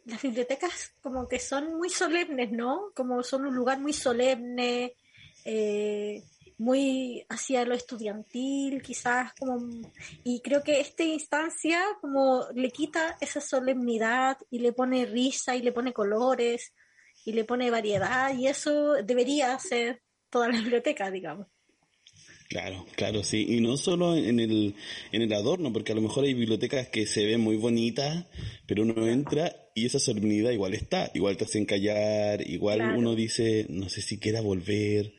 [0.06, 2.92] las bibliotecas como que son muy solemnes, ¿no?
[2.96, 4.96] Como son un lugar muy solemne,
[5.46, 6.24] eh,
[6.58, 9.58] muy hacia lo estudiantil, quizás como
[10.24, 15.62] y creo que esta instancia como le quita esa solemnidad y le pone risa y
[15.62, 16.74] le pone colores
[17.26, 21.48] y le pone variedad y eso debería ser toda la biblioteca, digamos.
[22.48, 23.46] Claro, claro, sí.
[23.50, 24.76] Y no solo en el,
[25.12, 28.28] en el adorno, porque a lo mejor hay bibliotecas que se ven muy bonitas,
[28.68, 31.10] pero uno entra y esa solemnidad igual está.
[31.16, 35.14] Igual te hacen callar, igual uno dice, no sé si quiera volver.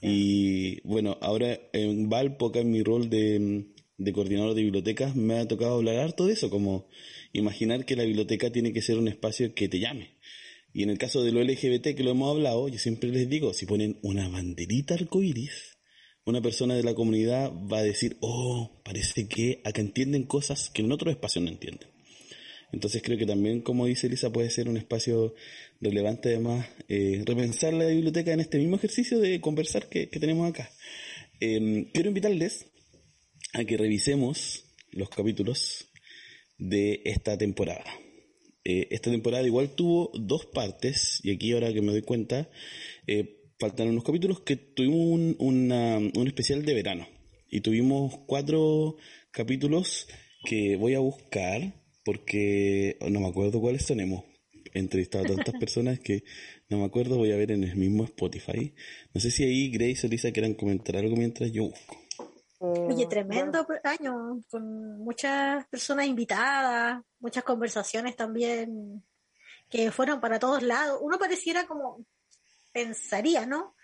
[0.00, 5.38] Y bueno, ahora en Valpo, acá en mi rol de, de coordinador de bibliotecas, me
[5.38, 6.88] ha tocado hablar harto de eso, como
[7.32, 10.16] imaginar que la biblioteca tiene que ser un espacio que te llame.
[10.72, 13.52] Y en el caso de lo LGBT que lo hemos hablado, yo siempre les digo,
[13.54, 15.78] si ponen una banderita arcoíris,
[16.24, 20.82] una persona de la comunidad va a decir, oh, parece que acá entienden cosas que
[20.82, 21.88] en otros espacios no entienden.
[22.72, 25.34] Entonces creo que también, como dice Elisa, puede ser un espacio
[25.80, 30.70] relevante además eh, repensar la biblioteca en este mismo ejercicio de conversar que, tenemos acá.
[31.40, 32.66] Em, quiero invitarles
[33.54, 35.88] a que revisemos los capítulos
[36.58, 37.84] de esta temporada.
[38.64, 42.50] Eh, esta temporada igual tuvo dos partes, y aquí ahora que me doy cuenta,
[43.06, 47.08] eh, faltan unos capítulos que tuvimos un, un especial de verano.
[47.50, 48.96] Y tuvimos cuatro
[49.30, 50.06] capítulos
[50.44, 51.77] que voy a buscar
[52.08, 54.00] porque no me acuerdo cuáles son.
[54.00, 54.24] Hemos
[54.72, 56.24] entrevistado a tantas personas que
[56.70, 57.18] no me acuerdo.
[57.18, 58.74] Voy a ver en el mismo Spotify.
[59.12, 61.98] No sé si ahí Grace o Lisa quieran comentar algo mientras yo busco.
[62.60, 69.04] Oye, tremendo año, con muchas personas invitadas, muchas conversaciones también
[69.68, 71.00] que fueron para todos lados.
[71.02, 72.06] Uno pareciera como
[72.72, 73.74] pensaría, ¿no?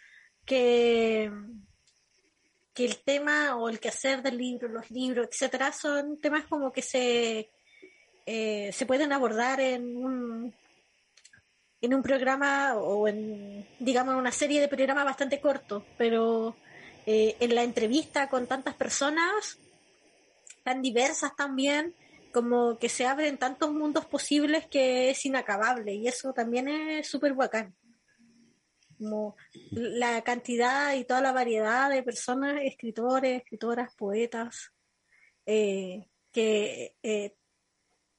[0.47, 1.31] Que,
[2.73, 6.81] que el tema o el quehacer del libro, los libros, etcétera, son temas como que
[6.81, 7.51] se,
[8.27, 10.55] eh, se pueden abordar en un,
[11.81, 16.57] en un programa o en, digamos, una serie de programas bastante cortos, pero
[17.05, 19.59] eh, en la entrevista con tantas personas
[20.63, 21.95] tan diversas también,
[22.33, 27.35] como que se abren tantos mundos posibles que es inacabable y eso también es súper
[27.35, 27.77] bacán.
[28.97, 29.37] Como
[29.71, 34.73] la cantidad y toda la variedad de personas, escritores, escritoras, poetas,
[35.45, 36.95] eh, que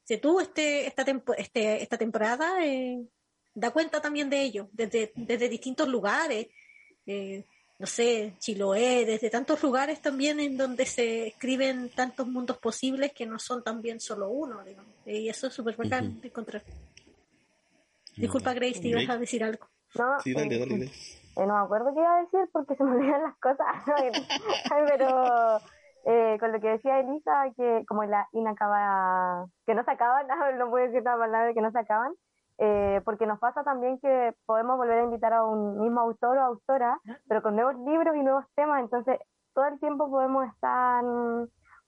[0.05, 1.03] se tuvo este, esta,
[1.37, 3.03] este, esta temporada, eh,
[3.53, 6.47] da cuenta también de ello, desde, desde distintos lugares,
[7.77, 13.25] no sé, Chiloé, desde tantos lugares también en donde se escriben tantos mundos posibles que
[13.25, 14.61] no son también solo uno,
[15.05, 16.63] y eso es súper bacán de encontrar.
[18.15, 19.67] Disculpa, Grace, te ibas a decir algo.
[19.95, 20.91] No, sí, dale, dale,
[21.35, 23.67] no me acuerdo qué iba a decir porque se me olvidan las cosas,
[24.97, 25.59] pero
[26.05, 30.27] eh, con lo que decía Elisa, que como la inacabada, que no se acaban,
[30.59, 32.13] no puedo decir la palabra que no se acaban,
[32.57, 36.41] eh, porque nos pasa también que podemos volver a invitar a un mismo autor o
[36.41, 39.19] autora, pero con nuevos libros y nuevos temas, entonces
[39.53, 41.03] todo el tiempo podemos estar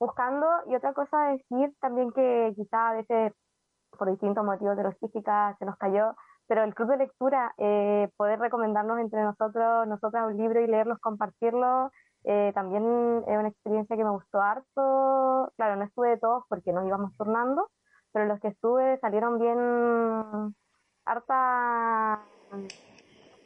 [0.00, 0.46] buscando.
[0.66, 3.32] Y otra cosa decir también que quizá a veces
[3.96, 6.14] por distintos motivos de logística se nos cayó,
[6.46, 10.98] pero el club de lectura, eh, poder recomendarnos entre nosotros, nosotras un libro y leerlos,
[10.98, 11.90] compartirlo,
[12.24, 12.84] eh, también
[13.26, 15.52] es una experiencia que me gustó harto.
[15.56, 17.70] Claro, no estuve de todos porque nos íbamos turnando,
[18.12, 20.54] pero los que estuve salieron bien
[21.04, 22.20] harta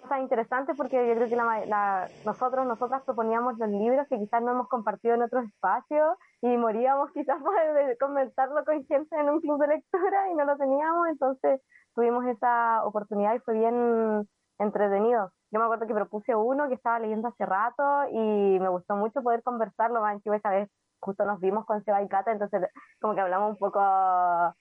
[0.02, 4.50] cosas interesantes porque yo creo que la, nosotros, nosotras proponíamos los libros que quizás no
[4.50, 7.54] hemos compartido en otros espacios y moríamos quizás por
[8.00, 11.60] comentarlo con gente en un club de lectura y no lo teníamos, entonces
[11.94, 15.32] tuvimos esa oportunidad y fue bien entretenido.
[15.50, 19.22] Yo me acuerdo que propuse uno que estaba leyendo hace rato y me gustó mucho
[19.22, 20.70] poder conversarlo, más esa vez
[21.02, 22.62] justo nos vimos con Seba y Cata, entonces
[23.00, 23.80] como que hablamos un poco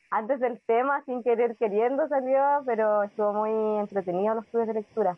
[0.10, 5.18] antes del tema, sin querer queriendo salió, pero estuvo muy entretenido los estudios de lectura.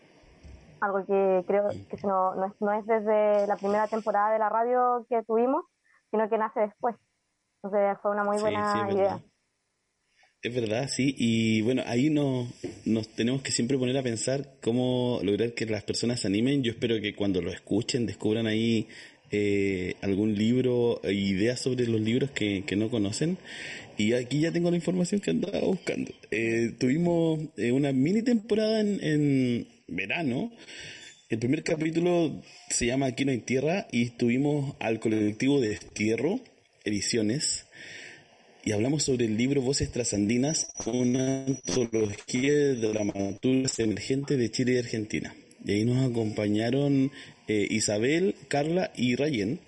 [0.82, 4.50] Algo que creo que no, no, es, no es desde la primera temporada de la
[4.50, 5.64] radio que tuvimos,
[6.12, 6.98] sino que nace después.
[7.64, 9.20] Entonces fue una muy buena idea.
[10.44, 12.50] Es verdad, sí, y bueno, ahí nos,
[12.84, 16.64] nos tenemos que siempre poner a pensar cómo lograr que las personas se animen.
[16.64, 18.90] Yo espero que cuando lo escuchen descubran ahí
[19.32, 23.38] eh, algún libro, ideas sobre los libros que, que, no conocen.
[23.98, 26.12] Y aquí ya tengo la información que andaba buscando.
[26.30, 30.52] Eh, tuvimos eh, una mini temporada en, en, verano.
[31.30, 36.42] El primer capítulo se llama Aquí no hay tierra y estuvimos al colectivo de Destierro,
[36.84, 37.66] Ediciones,
[38.66, 44.78] y hablamos sobre el libro Voces Trasandinas, una antología de dramaturgas emergentes de Chile y
[44.78, 45.36] Argentina.
[45.66, 47.12] Y ahí nos acompañaron
[47.48, 49.60] eh, Isabel, Carla y Rayen.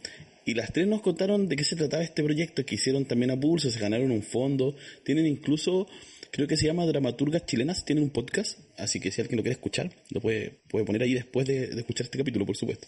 [0.45, 3.39] Y las tres nos contaron de qué se trataba este proyecto, que hicieron también a
[3.39, 5.87] pulso, se ganaron un fondo, tienen incluso,
[6.31, 9.55] creo que se llama Dramaturgas Chilenas, tienen un podcast, así que si alguien lo quiere
[9.55, 12.87] escuchar, lo puede, puede poner ahí después de, escuchar este capítulo, por supuesto.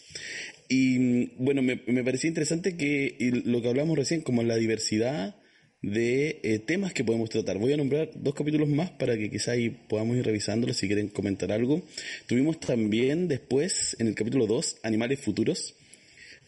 [0.70, 5.36] Y mm, bueno, me, me parecía interesante que lo que hablamos recién, como la diversidad
[5.81, 7.57] de eh, temas que podemos tratar.
[7.57, 11.07] Voy a nombrar dos capítulos más para que quizá ahí podamos ir revisándolos si quieren
[11.09, 11.83] comentar algo.
[12.25, 15.75] Tuvimos también después, en el capítulo 2, Animales Futuros.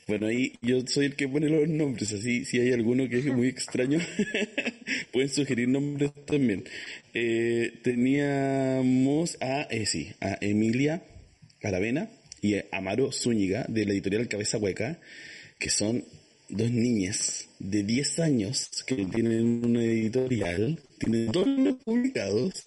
[0.08, 3.26] Bueno, ahí yo soy el que pone los nombres, así si hay alguno que es
[3.26, 4.00] muy extraño,
[5.14, 6.64] pueden sugerir nombres también.
[7.14, 11.04] Eh, teníamos a, eh, sí, a Emilia
[11.60, 12.10] Caravena
[12.42, 15.00] y a Amaro Zúñiga de la editorial Cabeza Hueca,
[15.60, 16.04] que son
[16.50, 22.66] dos niñas de 10 años que tienen una editorial, tienen dos libros publicados,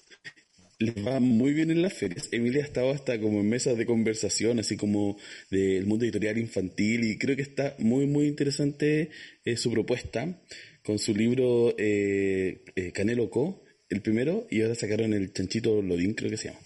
[0.78, 2.28] les va muy bien en las ferias.
[2.32, 5.16] Emilia ha estado hasta como en mesas de conversación, así como
[5.50, 9.10] del mundo editorial infantil, y creo que está muy, muy interesante
[9.44, 10.40] eh, su propuesta
[10.84, 16.14] con su libro eh, eh, Canelo Co, el primero, y ahora sacaron el Chanchito Lodín,
[16.14, 16.60] creo que se llama.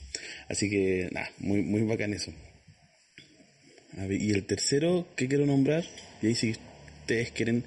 [0.48, 2.32] Así que, nada, muy, muy bacán eso.
[4.08, 5.84] y el tercero que quiero nombrar,
[6.22, 6.54] y ahí sí
[7.06, 7.62] ustedes quieren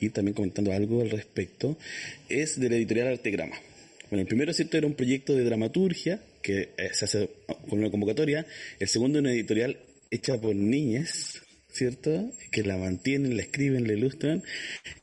[0.00, 1.78] ir también comentando algo al respecto,
[2.28, 3.56] es de la editorial Artegrama.
[4.10, 4.76] Bueno, el primero, ¿cierto?
[4.76, 7.30] Era un proyecto de dramaturgia que eh, se hace
[7.68, 8.44] con una convocatoria.
[8.80, 9.78] El segundo, una editorial
[10.10, 12.32] hecha por niñas, ¿cierto?
[12.50, 14.42] Que la mantienen, la escriben, la ilustran.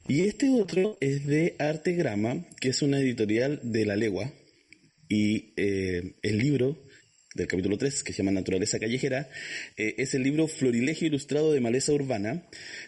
[0.10, 4.34] Y este otro es de Artegrama, que es una editorial de la legua.
[5.08, 6.84] Y eh, el libro
[7.40, 9.30] del capítulo 3, que se llama Naturaleza Callejera,
[9.78, 12.44] eh, es el libro Florilegio Ilustrado de Maleza Urbana,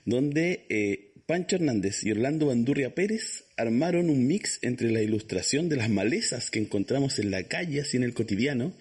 [0.06, 5.78] donde eh, Pancho Hernández y Orlando Bandurria Pérez armaron un mix entre la ilustración de
[5.78, 8.74] las malezas que encontramos en la calle, así en el cotidiano,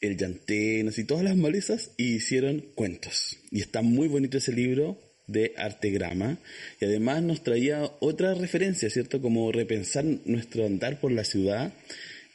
[0.00, 3.38] el llantenas y todas las malezas, y hicieron cuentos.
[3.50, 6.38] Y está muy bonito ese libro de artegrama,
[6.80, 9.22] y además nos traía otra referencia, ¿cierto?
[9.22, 11.72] Como repensar nuestro andar por la ciudad,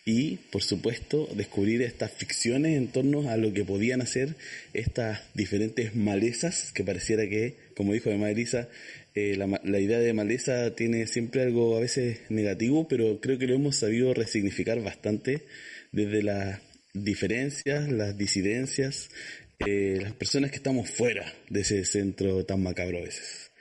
[0.09, 4.35] y, por supuesto, descubrir estas ficciones en torno a lo que podían hacer
[4.73, 8.69] estas diferentes malezas que pareciera que, como dijo Emma Elisa,
[9.13, 13.45] eh, la, la, idea de maleza tiene siempre algo a veces negativo, pero creo que
[13.45, 15.43] lo hemos sabido resignificar bastante
[15.91, 16.59] desde las
[16.95, 19.11] diferencias, las disidencias,
[19.59, 23.51] eh, las personas que estamos fuera de ese centro tan macabro a veces.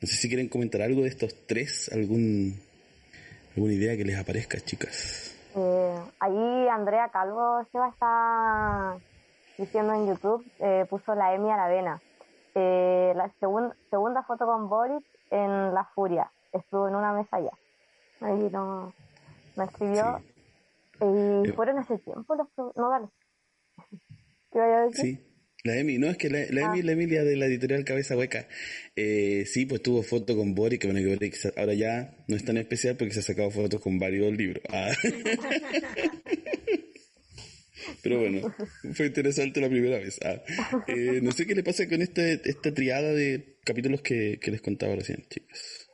[0.00, 2.58] No sé si quieren comentar algo de estos tres, algún,
[3.54, 5.29] alguna idea que les aparezca, chicas.
[5.56, 9.10] Eh, ahí Andrea Calvo se va a estar
[9.58, 12.00] diciendo en YouTube, eh, puso la Emi a la vena.
[12.54, 16.30] Eh, la segunda foto con Boris en La Furia.
[16.52, 17.52] Estuvo en una mesa ya.
[18.20, 18.92] Ahí no,
[19.56, 20.20] me escribió.
[21.00, 22.48] Y eh, fueron hace tiempo los...
[22.76, 23.08] No, dale.
[24.52, 25.16] ¿Qué vaya a decir?
[25.16, 25.29] Sí.
[25.62, 26.84] La Emi, no, es que la, la Emi, ah.
[26.84, 28.46] la Emilia de la editorial Cabeza Hueca,
[28.96, 32.44] eh, sí, pues tuvo foto con Boris, que bueno, que Boris ahora ya no es
[32.44, 34.62] tan especial porque se ha sacado fotos con varios libros.
[34.70, 34.90] Ah.
[38.02, 38.48] Pero bueno,
[38.94, 40.18] fue interesante la primera vez.
[40.24, 40.40] Ah,
[40.86, 44.62] eh, no sé qué le pasa con este, esta triada de capítulos que, que les
[44.62, 45.90] contaba recién, chicas.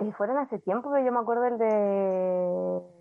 [0.00, 1.66] Eh, fueron hace tiempo, pero yo me acuerdo el de,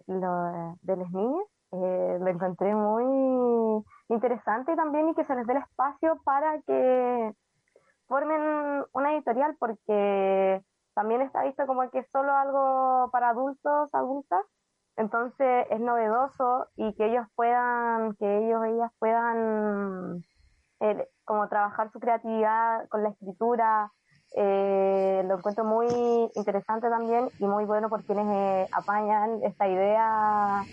[0.07, 1.43] lo, de las niñas.
[1.73, 7.33] Eh, lo encontré muy interesante también y que se les dé el espacio para que
[8.07, 10.61] formen una editorial porque
[10.93, 14.43] también está visto como que es solo algo para adultos, adultas,
[14.95, 20.23] entonces es novedoso y que ellos puedan, que ellos, ellas puedan
[20.79, 23.91] eh, como trabajar su creatividad con la escritura,
[24.35, 25.87] eh, lo encuentro muy
[26.35, 30.63] interesante también y muy bueno por quienes eh, apañan esta idea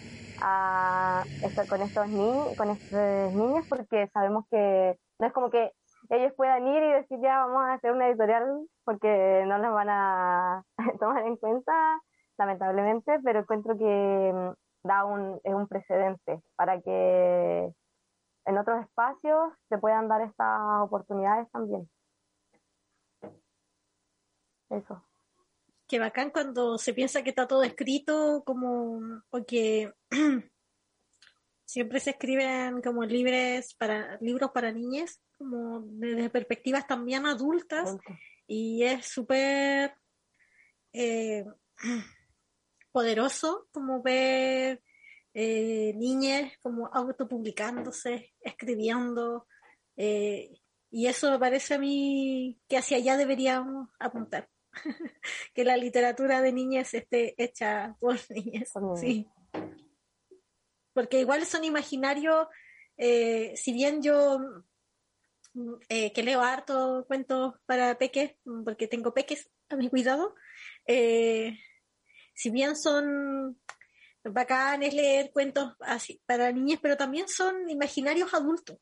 [0.42, 1.24] a,
[1.68, 5.72] con estos niños, con estos niños, porque sabemos que no es como que
[6.10, 9.88] ellos puedan ir y decir ya vamos a hacer una editorial porque no las van
[9.88, 10.62] a
[11.00, 12.00] tomar en cuenta
[12.36, 17.72] lamentablemente, pero encuentro que mm, da un, es un precedente para que
[18.46, 21.88] en otros espacios se puedan dar estas oportunidades también.
[24.76, 25.02] Eso.
[25.86, 29.92] Qué bacán cuando se piensa que está todo escrito, como porque
[31.64, 37.96] siempre se escriben como libres para libros para niñas, como desde perspectivas también adultas,
[38.46, 39.94] y es súper
[40.92, 41.44] eh,
[42.92, 44.82] poderoso como ver
[45.34, 49.46] eh, niñas como autopublicándose, escribiendo,
[49.96, 50.60] eh,
[50.90, 54.48] y eso me parece a mí que hacia allá deberíamos apuntar.
[55.54, 59.28] que la literatura de niñas esté hecha por niñas, sí.
[60.92, 62.46] Porque igual son imaginarios,
[62.96, 64.38] eh, si bien yo
[65.88, 70.34] eh, que leo harto cuentos para peques, porque tengo peques a mi cuidado,
[70.86, 71.58] eh,
[72.34, 73.60] si bien son
[74.24, 78.78] bacanes leer cuentos así para niñas, pero también son imaginarios adultos.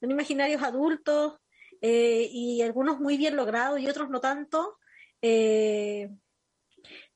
[0.00, 1.38] Son imaginarios adultos
[1.82, 4.78] eh, y algunos muy bien logrados y otros no tanto.
[5.20, 6.08] Eh,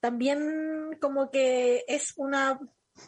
[0.00, 2.60] también como que es una,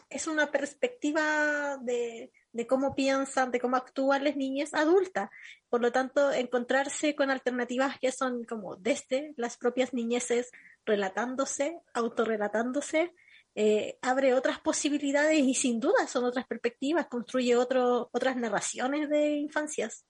[0.09, 5.29] es una perspectiva de, de cómo piensan, de cómo actúan las niñas adultas.
[5.69, 10.51] Por lo tanto, encontrarse con alternativas que son como desde las propias niñeces
[10.85, 13.13] relatándose, autorrelatándose,
[13.55, 19.31] eh, abre otras posibilidades y sin duda son otras perspectivas, construye otro, otras narraciones de
[19.31, 20.05] infancias.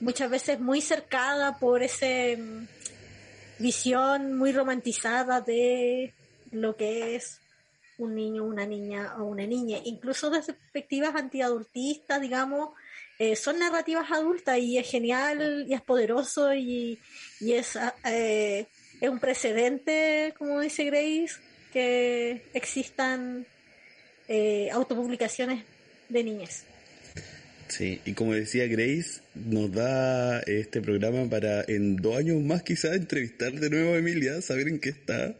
[0.00, 2.66] Muchas veces muy cercada por esa mm,
[3.58, 6.12] visión muy romantizada de
[6.50, 7.40] lo que es
[7.98, 12.70] un niño, una niña o una niña, incluso desde perspectivas antiadultistas, digamos,
[13.18, 16.98] eh, son narrativas adultas y es genial y es poderoso y,
[17.40, 18.66] y es eh,
[19.00, 21.34] es un precedente, como dice Grace,
[21.72, 23.46] que existan
[24.28, 25.64] eh, autopublicaciones
[26.08, 26.64] de niñas.
[27.76, 32.94] Sí, y como decía Grace, nos da este programa para en dos años más quizás
[32.94, 35.34] entrevistar de nuevo a Emilia, saber en qué está,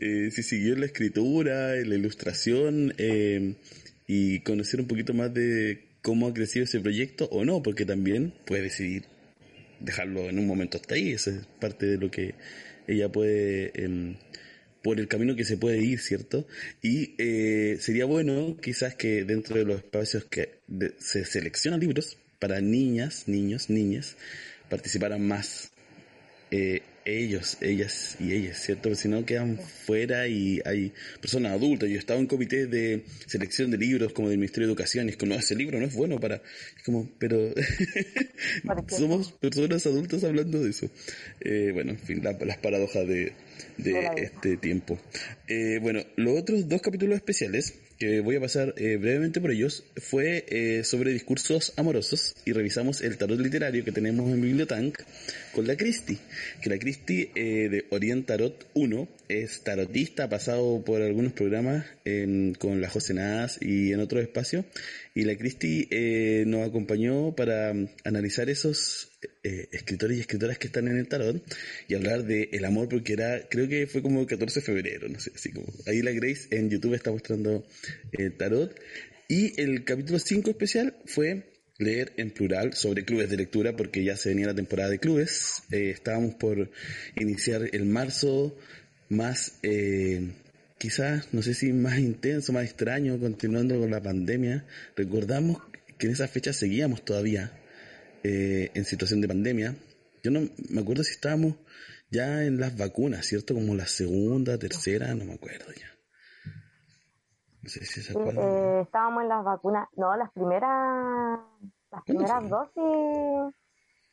[0.00, 3.52] eh, si siguió en la escritura, en la ilustración eh,
[4.06, 8.32] y conocer un poquito más de cómo ha crecido ese proyecto o no, porque también
[8.46, 9.02] puede decidir
[9.78, 12.34] dejarlo en un momento hasta ahí, esa es parte de lo que
[12.86, 14.16] ella puede, em,
[14.88, 16.46] por el camino que se puede ir, ¿cierto?
[16.80, 20.60] Y eh, sería bueno quizás que dentro de los espacios que
[20.98, 24.16] se seleccionan libros para niñas, niños, niñas,
[24.70, 25.72] participaran más
[26.50, 28.84] eh, ellos, ellas y ellas, ¿cierto?
[28.84, 31.90] Porque si no quedan fuera y hay personas adultas.
[31.90, 35.10] Yo he estado en comité de selección de libros como del Ministerio de Educación y
[35.10, 36.36] es como, ese libro no es bueno para...
[36.36, 37.52] Es como, pero
[38.88, 40.88] somos personas adultas hablando de eso.
[41.42, 43.34] Eh, bueno, en fin, las paradojas de,
[43.76, 44.98] de este tiempo.
[45.46, 49.84] Eh, bueno, los otros dos capítulos especiales que voy a pasar eh, brevemente por ellos,
[49.96, 54.98] fue eh, sobre discursos amorosos y revisamos el tarot literario que tenemos en Bibliotank
[55.52, 56.16] con la Cristi,
[56.62, 61.84] que la Cristi eh, de Orient Tarot 1 es tarotista, ha pasado por algunos programas
[62.58, 64.64] con la José Naz y en otros espacios,
[65.18, 65.88] y la Cristi
[66.46, 71.42] nos acompañó para mm, analizar esos escritores y escritoras que están en el tarot
[71.88, 75.08] y hablar de el amor porque era, creo que fue como el 14 de febrero,
[75.08, 77.66] no sé, así como ahí la Grace en YouTube está mostrando
[78.12, 78.78] el tarot.
[79.28, 81.42] Y el capítulo 5 especial fue
[81.78, 85.62] leer en plural sobre clubes de lectura porque ya se venía la temporada de clubes.
[85.70, 86.70] Eh, estábamos por
[87.16, 88.56] iniciar el marzo
[89.08, 90.32] más, eh,
[90.78, 94.64] quizás, no sé si más intenso, más extraño, continuando con la pandemia.
[94.96, 95.60] Recordamos
[95.98, 97.50] que en esa fecha seguíamos todavía
[98.22, 99.74] eh, en situación de pandemia.
[100.22, 101.54] Yo no me acuerdo si estábamos
[102.10, 103.54] ya en las vacunas, ¿cierto?
[103.54, 105.86] Como la segunda, tercera, no me acuerdo ya.
[107.62, 111.40] Eh, estábamos en las vacunas, no, las primeras,
[111.90, 113.54] las primeras dosis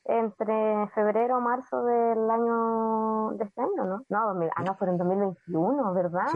[0.08, 4.06] entre febrero o marzo del año de este año, ¿no?
[4.08, 6.28] No, ah, no, fueron en 2021, ¿verdad?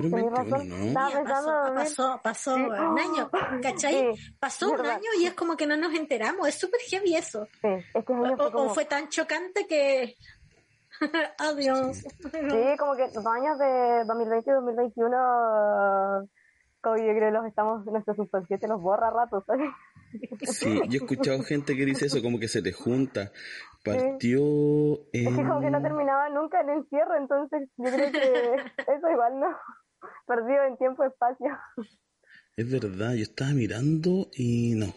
[1.75, 3.29] pasó, pasó, un año,
[3.61, 4.15] ¿cachai?
[4.39, 7.45] pasó un año y es como que no nos enteramos, es súper heavy eso.
[7.61, 10.15] Sí, este año fue o, fue tan chocante que...
[11.37, 12.03] Adiós.
[12.31, 16.27] Sí, como que los años de 2020 y 2021
[16.81, 19.69] como yo creo que los estamos, nuestro subconsciente nos borra rato, ¿sabes?
[20.41, 23.31] Sí, yo he escuchado gente que dice eso, como que se te junta.
[23.83, 24.41] Partió.
[25.13, 28.19] Es que como que no terminaba nunca el encierro, entonces yo creo que
[28.77, 29.55] eso igual no.
[30.27, 31.47] Perdido en tiempo y espacio.
[32.55, 34.93] Es verdad, yo estaba mirando y no.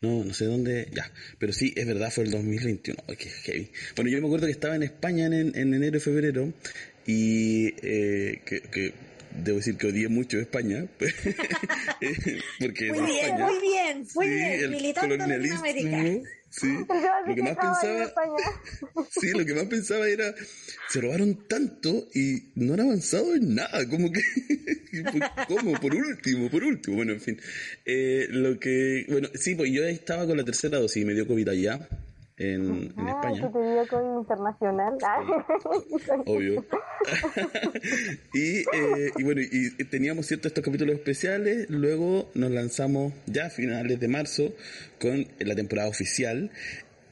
[0.00, 0.88] No, no sé dónde.
[0.92, 1.04] Ya.
[1.38, 3.02] Pero sí, es verdad, fue el 2021.
[3.08, 3.70] Ay, qué heavy.
[3.96, 6.52] Bueno, yo me acuerdo que estaba en España en, en enero y febrero
[7.06, 8.94] y eh, que, que
[9.34, 10.86] debo decir que odié mucho España.
[12.60, 14.70] porque muy bien, muy bien, muy bien.
[14.70, 15.22] Militando en
[16.56, 16.68] Sí,
[17.26, 18.12] lo que más pensaba,
[19.10, 20.32] sí, lo que más pensaba era,
[20.88, 24.20] se robaron tanto y no han avanzado en nada, como que,
[25.48, 25.72] ¿cómo?
[25.80, 27.40] Por último, por último, bueno, en fin,
[27.84, 31.26] eh, lo que, bueno, sí, pues yo estaba con la tercera dosis y me dio
[31.26, 31.88] COVID allá,
[32.36, 33.52] en, en ah, España.
[33.52, 34.94] te dio COVID internacional.
[36.26, 36.64] Obvio.
[38.34, 43.50] y, eh, y, bueno, y teníamos ciertos estos capítulos especiales, luego nos lanzamos ya a
[43.50, 44.52] finales de marzo
[45.00, 46.50] con la temporada oficial.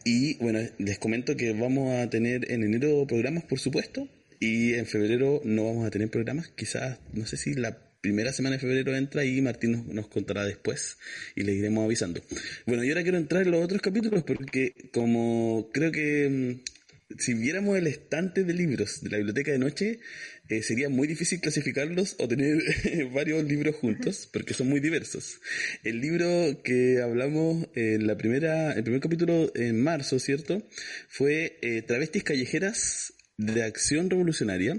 [0.05, 4.09] Y bueno, les comento que vamos a tener en enero programas, por supuesto,
[4.41, 8.57] y en febrero no vamos a tener programas, quizás, no sé si la primera semana
[8.57, 10.99] de febrero entra y Martín nos, contará después
[11.37, 12.21] y le iremos avisando.
[12.67, 17.35] Bueno, yo ahora quiero entrar en los otros capítulos porque como creo que mm, si
[17.35, 20.01] viéramos el estante de libros de la biblioteca de noche,
[20.49, 22.61] eh, sería muy difícil clasificarlos o tener
[23.13, 25.41] varios libros juntos, porque son muy diversos.
[25.85, 30.67] El libro que hablamos en la primera, el primer capítulo en marzo, ¿cierto?
[31.09, 34.77] Fue eh, Travestis Callejeras de Acción Revolucionaria,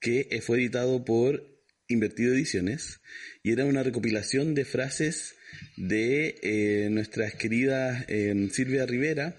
[0.00, 1.51] que fue editado por
[1.92, 3.00] Invertido Ediciones
[3.42, 5.34] y era una recopilación de frases
[5.76, 9.36] de eh, nuestras queridas eh, Silvia Rivera,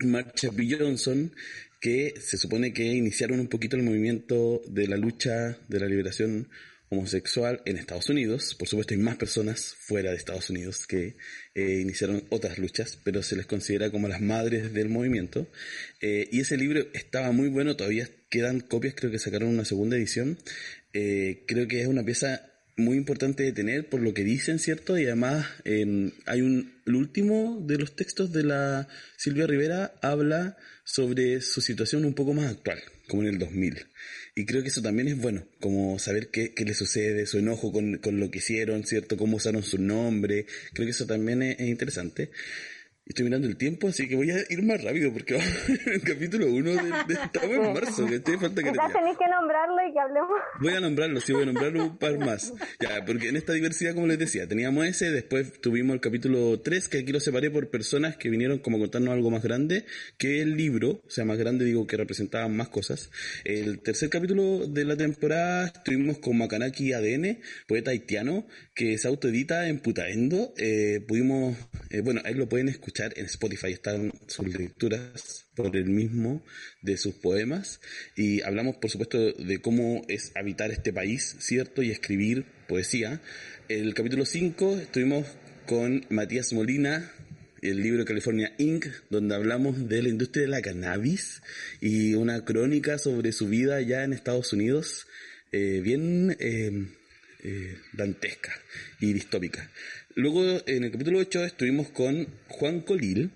[0.00, 0.76] Marcha B.
[0.78, 1.32] Johnson,
[1.80, 6.48] que se supone que iniciaron un poquito el movimiento de la lucha de la liberación
[6.88, 8.56] homosexual en Estados Unidos.
[8.56, 11.16] Por supuesto, hay más personas fuera de Estados Unidos que
[11.54, 15.46] eh, iniciaron otras luchas, pero se les considera como las madres del movimiento.
[16.00, 20.38] y ese libro estaba muy bueno, todavía quedan copias, creo que sacaron una segunda edición.
[20.92, 24.98] Eh, creo que es una pieza muy importante de tener por lo que dicen, ¿cierto?
[24.98, 31.40] Y además hay un, el último de los textos de la Silvia Rivera habla sobre
[31.40, 33.86] su situación un poco más actual, como en el 2000.
[34.34, 37.72] Y creo que eso también es bueno, como saber qué, qué le sucede, su enojo
[37.72, 39.16] con, con, lo que hicieron, ¿cierto?
[39.16, 40.46] Cómo usaron su nombre.
[40.72, 42.30] Creo que eso también es interesante.
[43.10, 46.00] Estoy mirando el tiempo, así que voy a ir más rápido porque vamos en el
[46.00, 49.98] capítulo 1 de, de, estamos en marzo, estoy falta que tenéis que nombrarlo y que
[49.98, 50.30] hablemos.
[50.60, 52.54] Voy a nombrarlo, sí, voy a nombrarlo un par más.
[52.78, 56.88] Ya, porque en esta diversidad, como les decía, teníamos ese, después tuvimos el capítulo 3,
[56.88, 59.86] que aquí lo separé por personas que vinieron como a contarnos algo más grande
[60.16, 63.10] que el libro, o sea, más grande digo que representaban más cosas.
[63.42, 68.46] El tercer capítulo de la temporada estuvimos con Makanaki ADN, poeta haitiano,
[68.80, 70.54] que se autoedita en Putaendo.
[70.56, 71.54] Eh, pudimos,
[71.90, 76.42] eh, bueno, ahí lo pueden escuchar en Spotify están sus lecturas por el mismo
[76.80, 77.82] de sus poemas
[78.16, 81.82] y hablamos por supuesto de cómo es habitar este país, ¿cierto?
[81.82, 83.20] Y escribir poesía.
[83.68, 85.26] El capítulo 5 estuvimos
[85.66, 87.12] con Matías Molina,
[87.60, 91.42] el libro California Inc., donde hablamos de la industria de la cannabis
[91.82, 95.06] y una crónica sobre su vida allá en Estados Unidos,
[95.52, 96.86] eh, bien eh,
[97.42, 98.52] eh, dantesca
[99.00, 99.70] y distópica.
[100.14, 103.30] Luego, en el capítulo 8 estuvimos con Juan Colil,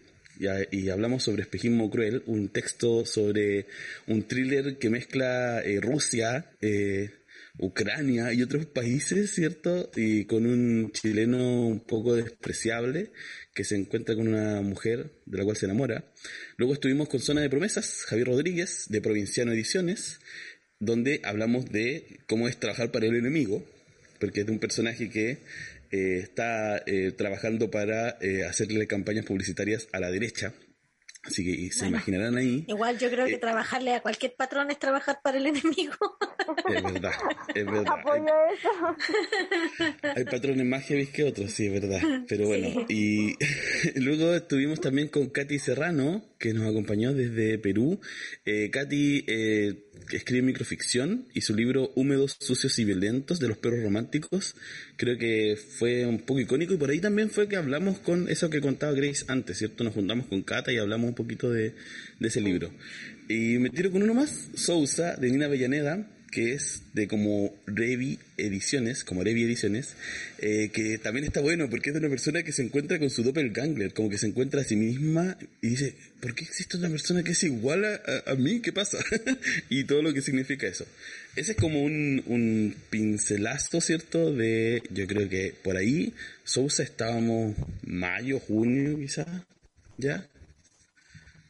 [0.70, 3.66] y, hablamos sobre Espejismo Cruel, un texto sobre
[4.08, 7.10] un thriller que mezcla eh, Rusia, eh,
[7.58, 9.90] Ucrania y otros países, ¿cierto?
[9.94, 13.12] Y con un chileno un poco despreciable
[13.54, 16.04] que se encuentra con una mujer de la cual se enamora.
[16.56, 20.18] Luego estuvimos con Zona de Promesas, Javier Rodríguez, de Provinciano Ediciones,
[20.80, 23.64] donde hablamos de cómo es trabajar para el enemigo,
[24.18, 25.42] porque es de un personaje que
[25.90, 30.52] eh, está eh, trabajando para eh, hacerle campañas publicitarias a la derecha.
[31.26, 32.64] Así que se imaginarán ahí.
[32.68, 35.94] Igual yo creo que trabajarle a cualquier patrón es trabajar para el enemigo.
[36.66, 37.12] Es verdad,
[37.54, 37.94] es verdad.
[37.98, 38.68] Apoyo eso.
[40.14, 42.00] Hay patrones más heavy que otros, sí, es verdad.
[42.28, 43.34] Pero bueno, y
[43.96, 48.00] luego estuvimos también con Katy Serrano, que nos acompañó desde Perú.
[48.44, 49.24] Eh, Katy
[50.10, 54.54] eh, escribe microficción y su libro Húmedos, Sucios y Violentos de los Perros Románticos
[54.96, 58.50] creo que fue un poco icónico y por ahí también fue que hablamos con eso
[58.50, 59.84] que contaba Grace antes, ¿cierto?
[59.84, 61.74] Nos juntamos con Cata y hablamos un poquito de,
[62.18, 62.70] de ese libro.
[63.28, 68.18] Y me tiro con uno más, Sousa, de Nina Bellaneda, que es de como Revi
[68.38, 69.94] Ediciones, como Revi Ediciones,
[70.38, 73.22] eh, que también está bueno porque es de una persona que se encuentra con su
[73.22, 77.22] doppelganger, como que se encuentra a sí misma y dice, ¿por qué existe una persona
[77.22, 78.58] que es igual a, mí?
[78.60, 78.98] ¿Qué pasa?
[79.70, 80.84] y todo lo que significa eso.
[81.36, 84.34] Ese es como un, un pincelazo, ¿cierto?
[84.34, 87.54] De, yo creo que por ahí, Sousa estábamos
[87.84, 89.28] mayo, junio quizás,
[89.98, 90.28] ¿ya?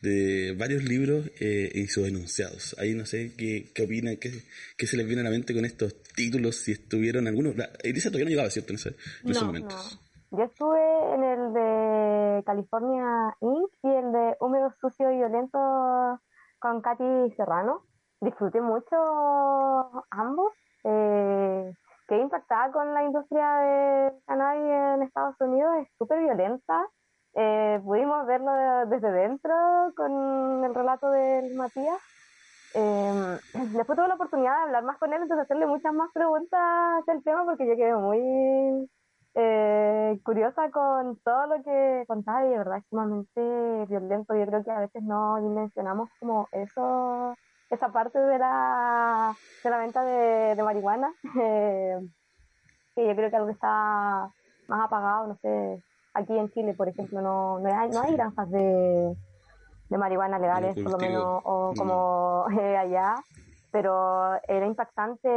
[0.04, 2.76] De varios libros eh, y sus enunciados.
[2.78, 4.30] Ahí no sé qué, qué opinan, qué,
[4.76, 7.54] qué, se les viene a la mente con estos títulos, si estuvieron algunos.
[7.82, 8.70] Elisa todavía no llegaba, ¿cierto?
[8.72, 9.98] En, ese, esos momentos.
[10.30, 10.80] Yo estuve
[11.14, 13.70] en el de California Inc.
[13.82, 15.58] y el de Húmedo, Sucio y Violento
[16.58, 17.82] con Katy Serrano.
[18.20, 18.96] Disfruté mucho
[20.10, 20.52] ambos.
[20.84, 21.72] Eh,
[22.08, 25.70] quedé impactada con la industria de cannabis en Estados Unidos.
[25.82, 26.84] Es súper violenta
[27.34, 28.52] eh, pudimos verlo
[28.86, 29.52] desde dentro
[29.96, 31.98] con el relato de Matías.
[32.74, 33.38] Eh,
[33.74, 37.22] después tuve la oportunidad de hablar más con él, entonces hacerle muchas más preguntas del
[37.24, 38.88] tema porque yo quedé muy
[39.34, 43.40] eh, curiosa con todo lo que contaba y de verdad es sumamente
[43.88, 44.34] violento.
[44.36, 47.34] Yo creo que a veces no dimensionamos como eso,
[47.70, 51.98] esa parte de la, de la venta de, de marihuana, eh,
[52.94, 54.30] que yo creo que algo está
[54.68, 55.82] más apagado, no sé,
[56.14, 59.16] Aquí en Chile, por ejemplo, no, no, hay, no hay granjas de,
[59.88, 61.76] de marihuana legales, por lo menos, o mm.
[61.76, 63.16] como eh, allá,
[63.70, 65.28] pero era impactante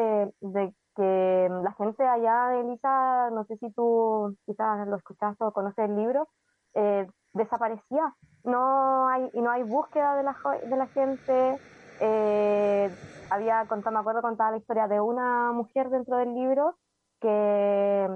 [0.41, 5.89] de que la gente allá Elisa, no sé si tú quizás lo escuchaste o conoces
[5.89, 6.27] el libro,
[6.73, 8.15] eh, desaparecía.
[8.43, 11.59] No hay, y no hay búsqueda de la, de la gente.
[11.99, 12.89] Eh,
[13.29, 16.75] había contado, me acuerdo, contaba la historia de una mujer dentro del libro
[17.19, 18.07] que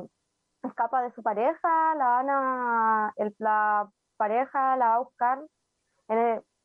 [0.68, 5.39] escapa de su pareja, la van a, el, la pareja la va a buscar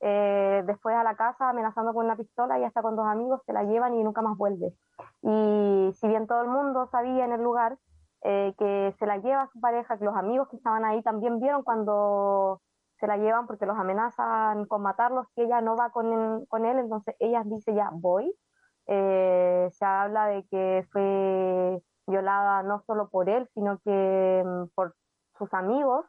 [0.01, 3.53] eh, después a la casa amenazando con una pistola y hasta con dos amigos se
[3.53, 4.74] la llevan y nunca más vuelve.
[5.22, 7.78] Y si bien todo el mundo sabía en el lugar
[8.22, 11.40] eh, que se la lleva a su pareja, que los amigos que estaban ahí también
[11.40, 12.61] vieron cuando
[12.99, 16.78] se la llevan porque los amenazan con matarlos, que ella no va con, con él,
[16.78, 18.34] entonces ella dice ya voy.
[18.88, 24.94] Eh, se habla de que fue violada no solo por él, sino que mm, por
[25.38, 26.07] sus amigos.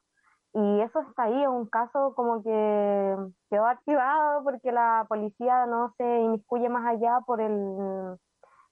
[0.53, 3.15] Y eso está ahí, es un caso como que
[3.49, 7.51] quedó archivado porque la policía no se inmiscuye más allá por el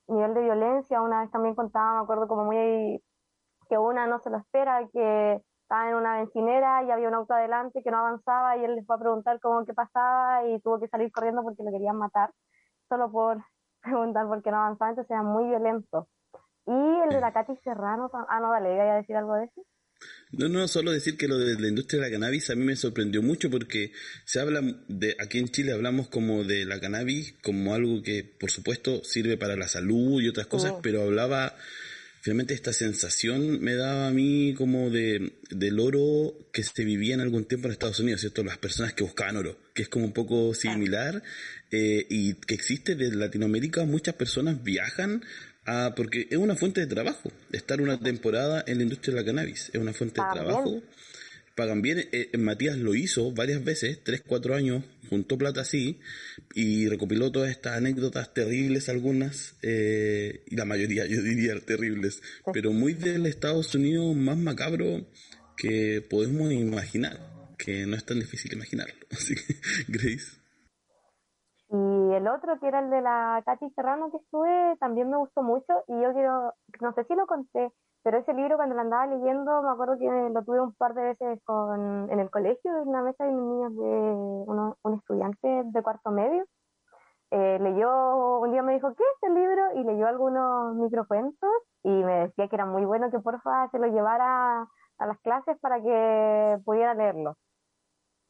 [0.07, 1.01] nivel de violencia.
[1.01, 3.03] Una vez también contaba, me acuerdo como muy
[3.69, 7.33] que una no se lo espera, que estaba en una bencinera y había un auto
[7.33, 10.79] adelante que no avanzaba y él les fue a preguntar cómo qué pasaba y tuvo
[10.79, 12.31] que salir corriendo porque lo querían matar,
[12.87, 13.43] solo por
[13.81, 16.07] preguntar por qué no avanzaba, entonces era muy violento.
[16.67, 19.65] Y el de la Katy Serrano, ah, no, dale, ¿iba a decir algo de eso?
[20.31, 22.75] No, no, solo decir que lo de la industria de la cannabis a mí me
[22.75, 23.93] sorprendió mucho porque
[24.25, 28.51] se habla de, aquí en Chile hablamos como de la cannabis como algo que por
[28.51, 30.79] supuesto sirve para la salud y otras cosas, oh.
[30.81, 31.55] pero hablaba,
[32.19, 37.21] finalmente esta sensación me daba a mí como de, del oro que se vivía en
[37.21, 38.43] algún tiempo en Estados Unidos, ¿cierto?
[38.43, 41.23] Las personas que buscaban oro, que es como un poco similar
[41.71, 45.23] eh, y que existe desde Latinoamérica, muchas personas viajan
[45.65, 47.31] Ah, porque es una fuente de trabajo.
[47.51, 50.81] Estar una temporada en la industria de la cannabis es una fuente de trabajo.
[51.55, 51.99] Pagan bien.
[51.99, 55.99] Eh, eh, Matías lo hizo varias veces, tres, cuatro años, juntó plata así
[56.53, 62.21] y recopiló todas estas anécdotas terribles, algunas, eh, y la mayoría, yo diría, terribles,
[62.53, 65.09] pero muy del Estados Unidos más macabro
[65.55, 68.95] que podemos imaginar, que no es tan difícil imaginarlo.
[69.11, 69.55] Así que,
[69.87, 70.45] Grace.
[71.69, 75.43] Y el otro, que era el de la Katy Serrano que estuve, también me gustó
[75.43, 77.71] mucho y yo quiero, no sé si lo conté,
[78.03, 81.03] pero ese libro cuando lo andaba leyendo, me acuerdo que lo tuve un par de
[81.03, 86.11] veces con, en el colegio, en una mesa de niños de un estudiante de cuarto
[86.11, 86.45] medio.
[87.31, 89.73] Eh, leyó, un día me dijo, ¿qué es este libro?
[89.73, 91.49] Y leyó algunos microcuentos
[91.83, 94.61] y me decía que era muy bueno que porfa se lo llevara
[94.99, 97.35] a las clases para que pudiera leerlo.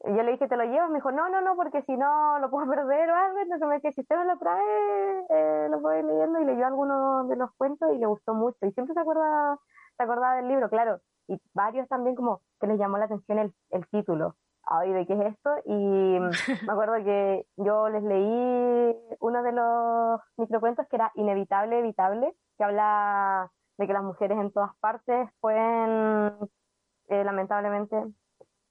[0.04, 0.90] Yo le dije, ¿te lo llevas?
[0.90, 3.38] Me dijo, no, no, no, porque si no lo puedo perder o algo.
[3.38, 6.40] Entonces me decía, si usted me lo trae, eh, lo puedo ir leyendo.
[6.40, 8.58] Y leyó algunos de los cuentos y le gustó mucho.
[8.66, 9.58] Y siempre se acuerda,
[9.96, 11.00] se acordaba del libro, claro.
[11.28, 14.36] Y varios también como que les llamó la atención el, el título.
[14.68, 15.50] Ay, ¿de qué es esto?
[15.64, 16.30] Y me
[16.72, 23.50] acuerdo que yo les leí uno de los microcuentos que era Inevitable, Evitable, que habla
[23.78, 26.32] de que las mujeres en todas partes pueden,
[27.08, 27.96] eh, lamentablemente,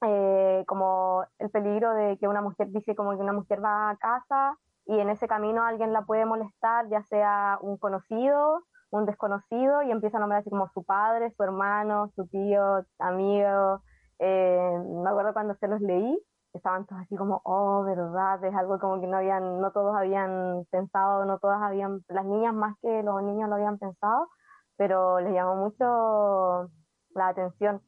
[0.01, 3.97] eh, como el peligro de que una mujer dice como que una mujer va a
[3.97, 9.81] casa y en ese camino alguien la puede molestar, ya sea un conocido, un desconocido,
[9.83, 13.81] y empieza a nombrar así como su padre, su hermano, su tío, amigo.
[14.19, 16.17] Eh, me acuerdo cuando se los leí,
[16.53, 20.65] estaban todos así como, oh, verdad, es algo como que no habían, no todos habían
[20.71, 24.29] pensado, no todas habían, las niñas más que los niños lo habían pensado,
[24.77, 26.69] pero les llamó mucho
[27.15, 27.81] la atención.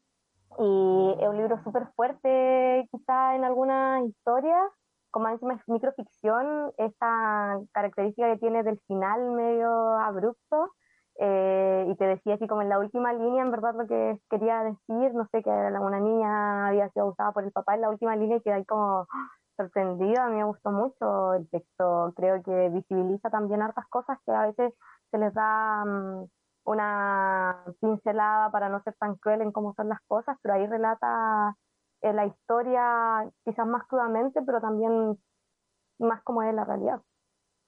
[0.60, 4.72] Y es un libro súper fuerte, quizá en algunas historias,
[5.12, 10.72] como encima es microficción, esta característica que tiene del final medio abrupto,
[11.20, 14.64] eh, y te decía así como en la última línea, en verdad lo que quería
[14.64, 18.16] decir, no sé, que una niña había sido abusada por el papá en la última
[18.16, 19.08] línea y quedé como
[19.58, 24.32] sorprendida, a mí me gustó mucho el texto, creo que visibiliza también hartas cosas que
[24.32, 24.74] a veces
[25.12, 25.84] se les da...
[25.86, 26.26] Mm,
[26.68, 31.56] una pincelada para no ser tan cruel en cómo son las cosas, pero ahí relata
[32.02, 35.18] eh, la historia quizás más crudamente, pero también
[36.00, 37.02] más como es la realidad.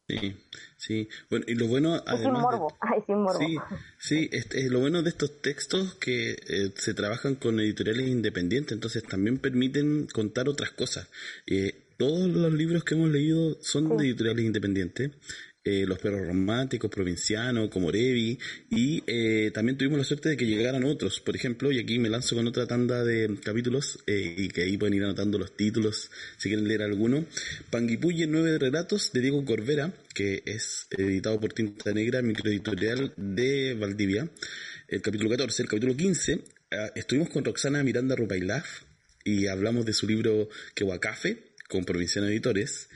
[0.09, 0.35] Sí,
[0.75, 1.09] sí.
[1.29, 2.03] Bueno, y lo bueno...
[2.21, 2.75] sin morbo.
[2.81, 3.39] Ay, sin morbo.
[3.39, 3.57] Sí,
[3.99, 9.03] sí este, lo bueno de estos textos que eh, se trabajan con editoriales independientes, entonces
[9.03, 11.09] también permiten contar otras cosas.
[11.47, 15.11] Eh, todos los libros que hemos leído son de editoriales independientes.
[15.71, 18.39] Eh, los perros románticos, provincianos, como Revi,
[18.71, 22.09] y eh, también tuvimos la suerte de que llegaran otros, por ejemplo, y aquí me
[22.09, 26.09] lanzo con otra tanda de capítulos, eh, y que ahí pueden ir anotando los títulos,
[26.37, 27.23] si quieren leer alguno.
[27.69, 34.27] Panguipuye, nueve relatos, de Diego Corvera, que es editado por Tinta Negra, microeditorial de Valdivia,
[34.87, 36.39] el capítulo 14, el capítulo 15,
[36.71, 38.81] ah, estuvimos con Roxana Miranda Rupailaf,
[39.23, 42.89] y hablamos de su libro Quehuacafe, con Provinciano Editores,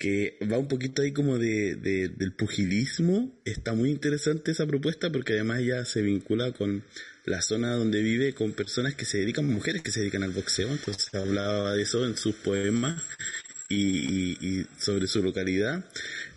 [0.00, 3.38] que va un poquito ahí como de, del pugilismo.
[3.44, 6.82] Está muy interesante esa propuesta porque además ya se vincula con
[7.26, 10.70] la zona donde vive, con personas que se dedican, mujeres que se dedican al boxeo.
[10.70, 13.02] Entonces hablaba de eso en sus poemas
[13.68, 15.84] y, sobre su localidad.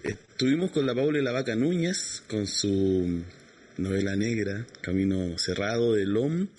[0.03, 3.23] Estuvimos con la Paula y la Vaca Núñez, con su
[3.77, 6.49] novela negra, Camino Cerrado de LOM.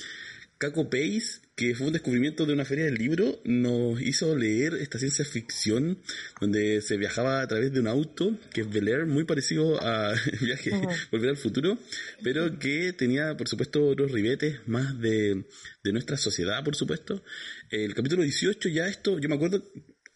[0.57, 4.99] Caco Pace que fue un descubrimiento de una feria del libro, nos hizo leer esta
[4.99, 5.99] ciencia ficción
[6.41, 10.73] donde se viajaba a través de un auto, que es Bel muy parecido a Viaje,
[11.13, 11.79] Volver al Futuro,
[12.23, 15.45] pero que tenía, por supuesto, otros ribetes más de,
[15.85, 17.23] de nuestra sociedad, por supuesto.
[17.71, 19.63] El capítulo 18, ya esto, yo me acuerdo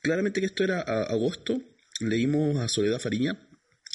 [0.01, 1.63] claramente que esto era agosto,
[2.01, 3.39] leímos a Soledad Fariña,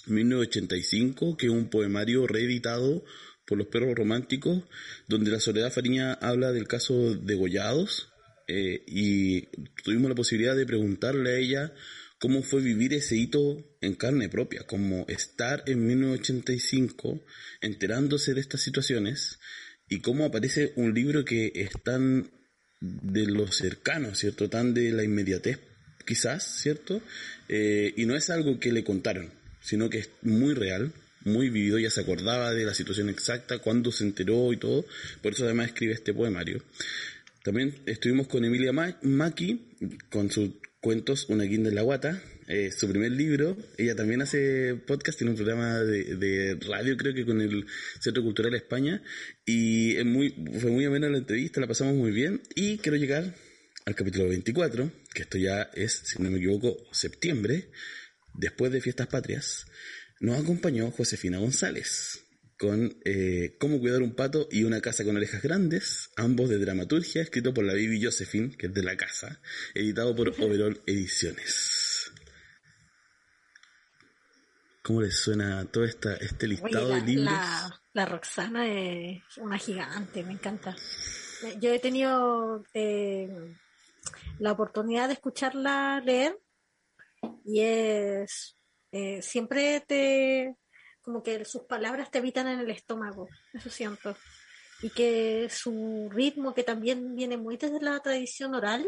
[0.07, 3.03] 1985, que es un poemario reeditado
[3.45, 4.63] por los perros románticos,
[5.07, 8.09] donde la Soledad Fariña habla del caso de Gollados,
[8.47, 9.47] eh, y
[9.83, 11.73] tuvimos la posibilidad de preguntarle a ella
[12.19, 17.23] cómo fue vivir ese hito en carne propia, como estar en 1985
[17.61, 19.39] enterándose de estas situaciones
[19.89, 22.31] y cómo aparece un libro que es tan
[22.79, 24.49] de lo cercano, ¿cierto?
[24.49, 25.59] Tan de la inmediatez,
[26.05, 27.01] quizás, ¿cierto?
[27.47, 29.31] Eh, y no es algo que le contaron,
[29.61, 30.91] sino que es muy real,
[31.26, 34.86] muy vivido, ya se acordaba de la situación exacta, cuándo se enteró y todo,
[35.21, 36.63] por eso además escribe este poemario.
[37.43, 39.76] También estuvimos con Emilia Maki,
[40.09, 43.57] con sus cuentos Una guinda en la guata, eh, su primer libro.
[43.78, 47.65] Ella también hace podcast, tiene un programa de, radio, creo que con el
[47.99, 49.01] Centro Cultural España.
[49.45, 52.41] Y muy, fue muy amena la entrevista, la pasamos muy bien.
[52.55, 53.34] Y quiero llegar
[53.86, 57.69] al capítulo 24, que esto ya es, si no me equivoco, septiembre,
[58.34, 59.65] después de Fiestas Patrias
[60.24, 62.26] nos acompañó Josefina González
[62.57, 67.21] con eh, Cómo cuidar un pato y una casa con orejas grandes, ambos de dramaturgia,
[67.21, 69.41] escrito por la Bibi Josephine, que es de la casa,
[69.74, 72.09] editado por Overall Ediciones.
[74.82, 77.34] ¿Cómo les suena todo esta, este listado de libros?
[77.91, 80.74] La, Roxana es una gigante, me encanta.
[81.59, 83.28] Yo he tenido eh,
[84.39, 86.39] la oportunidad de escucharla leer
[87.43, 88.55] y es
[88.93, 90.55] Eh, siempre te,
[91.01, 94.15] como que sus palabras te habitan en el estómago, eso siento.
[94.83, 98.87] Y que su ritmo, que también viene muy desde la tradición oral,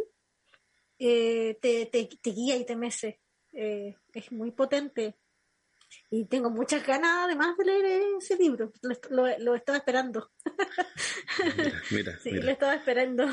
[1.00, 3.20] eh, te, te, te, guía y te mece.
[3.52, 5.16] Eh, es muy potente.
[6.12, 8.72] Y tengo muchas ganas además de leer ese libro.
[9.10, 10.32] Lo, lo, estaba esperando.
[11.90, 13.26] Mira, sí, lo estaba esperando.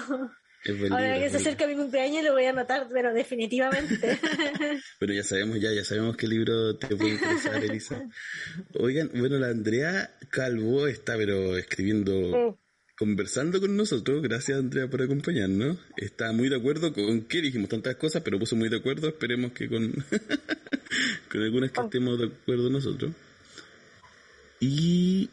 [0.91, 4.19] Ahora que se acerca mi cumpleaños lo voy a anotar, pero definitivamente.
[4.99, 8.09] pero ya sabemos ya, ya sabemos qué libro te puede interesar, Elisa.
[8.75, 12.59] Oigan, bueno, la Andrea Calvo está pero escribiendo,
[12.97, 14.23] conversando con nosotros.
[14.23, 15.79] Gracias Andrea por acompañarnos.
[15.97, 19.09] Está muy de acuerdo con qué dijimos tantas cosas, pero puso muy de acuerdo.
[19.09, 19.93] Esperemos que con,
[21.31, 23.13] con algunas que estemos de acuerdo nosotros.
[24.61, 25.29] Y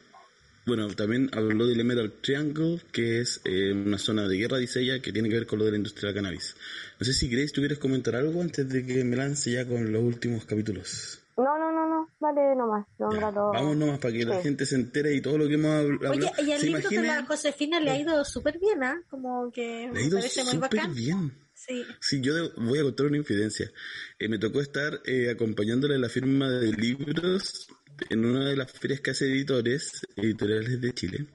[0.66, 5.01] bueno, también habló del Emerald Triangle, que es eh, una zona de guerra, dice ella,
[5.01, 6.55] que tiene que ver con lo de la industria del cannabis.
[6.99, 9.91] No sé si Grace, ¿tú quieres comentar algo antes de que me lance ya con
[9.91, 11.22] los últimos capítulos?
[11.38, 15.22] No, no, no, no, vale nomás, Vamos nomás para que la gente se entere y
[15.22, 16.14] todo lo que hemos hablado.
[16.14, 19.01] Oye, y el libro de la Josefina le ha ido súper bien, ¿ah?
[19.10, 21.32] Como que le ha ido súper bien.
[21.53, 21.84] Sí.
[21.99, 23.70] sí, yo voy a contar una infidencia.
[24.18, 27.68] Eh, me tocó estar eh, acompañándole en la firma de libros
[28.10, 31.26] en una de las ferias que hace editores, editoriales de Chile,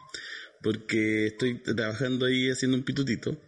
[0.62, 3.40] porque estoy trabajando ahí haciendo un pitutito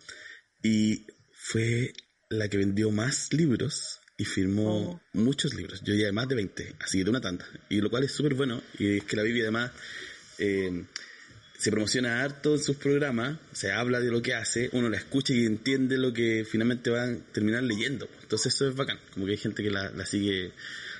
[0.62, 1.92] y fue
[2.28, 5.00] la que vendió más libros y firmó oh.
[5.12, 5.82] muchos libros.
[5.82, 7.46] Yo ya más de 20, así de una tanda.
[7.68, 8.62] Y lo cual es súper bueno.
[8.78, 9.72] Y es que la Biblia además
[10.38, 10.84] eh,
[11.58, 15.32] se promociona harto en sus programas, se habla de lo que hace, uno la escucha
[15.32, 18.08] y entiende lo que finalmente van a terminar leyendo.
[18.22, 20.52] Entonces eso es bacán, como que hay gente que la, la sigue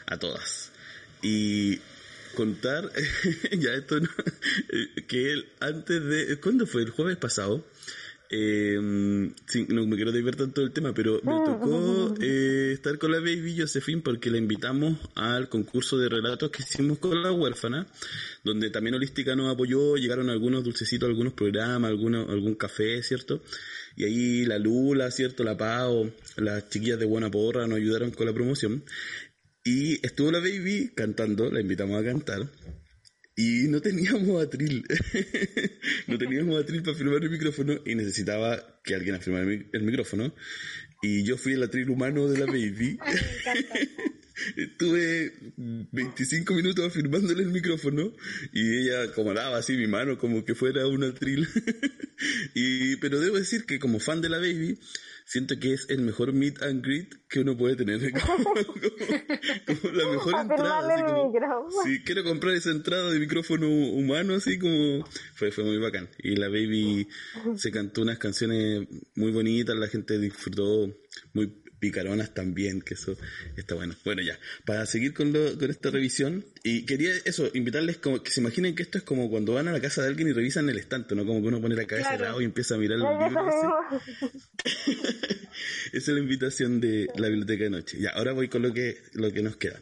[0.07, 0.71] a todas.
[1.23, 1.81] Y
[2.37, 2.93] contar,
[3.59, 4.09] ya esto no,
[5.09, 6.82] que él antes de, ¿cuándo fue?
[6.82, 7.64] El jueves pasado.
[8.28, 13.20] Eh, no me quiero divertir tanto el tema, pero me tocó eh, estar con la
[13.20, 17.87] baby Josephine porque la invitamos al concurso de relatos que hicimos con la huérfana,
[18.43, 23.43] donde también Holística nos apoyó, llegaron algunos dulcecitos, algunos programas, algunos, algún café, ¿cierto?
[23.97, 25.43] Y ahí la Lula, ¿cierto?
[25.45, 28.82] La Pau, las chiquillas de Buena Porra nos ayudaron con la promoción.
[29.67, 32.49] Y estuvo la baby cantando, la invitamos a cantar.
[33.35, 34.85] Y no teníamos atril.
[36.07, 40.33] no teníamos atril para firmar el micrófono y necesitaba que alguien afirmara el micrófono.
[41.03, 42.97] Y yo fui el atril humano de la baby.
[44.57, 48.12] Estuve 25 minutos afirmándole el micrófono
[48.53, 51.49] y ella acomodaba así mi mano como que fuera un atril.
[52.55, 54.79] y, pero debo decir que como fan de la baby,
[55.27, 58.01] siento que es el mejor meet and greet que uno puede tener.
[58.27, 58.55] como,
[59.93, 60.79] la mejor entrada.
[61.83, 65.05] Así si quiero comprar esa entrada de micrófono humano, así como
[65.35, 66.09] fue, fue muy bacán.
[66.18, 67.09] Y la baby
[67.57, 70.97] se cantó unas canciones muy bonitas, la gente disfrutó
[71.35, 73.16] muy picaronas también, que eso
[73.57, 73.95] está bueno.
[74.05, 78.31] Bueno, ya, para seguir con, lo, con esta revisión, y quería eso, invitarles como que
[78.31, 80.68] se imaginen que esto es como cuando van a la casa de alguien y revisan
[80.68, 81.24] el estante, ¿no?
[81.27, 83.55] Como que uno pone la cabeza al lado y empieza a mirar los libros.
[85.93, 87.99] Esa es la invitación de la biblioteca de noche.
[88.01, 89.81] Ya, ahora voy con lo que, lo que nos queda.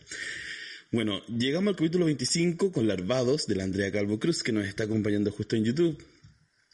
[0.91, 4.85] Bueno, llegamos al capítulo 25 con Larvados de la Andrea Calvo Cruz, que nos está
[4.85, 6.01] acompañando justo en YouTube,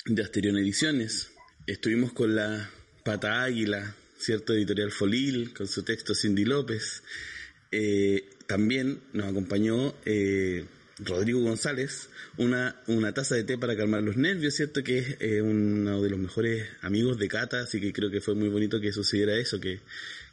[0.05, 1.31] de Asterión Ediciones.
[1.67, 2.71] Estuvimos con la
[3.03, 7.03] Pata Águila, cierto editorial Folil, con su texto Cindy López.
[7.73, 10.67] Eh, también nos acompañó eh,
[10.99, 14.85] Rodrigo González, una, una taza de té para calmar los nervios, ¿cierto?
[14.85, 18.35] Que es eh, uno de los mejores amigos de Cata, así que creo que fue
[18.35, 19.81] muy bonito que sucediera eso, que,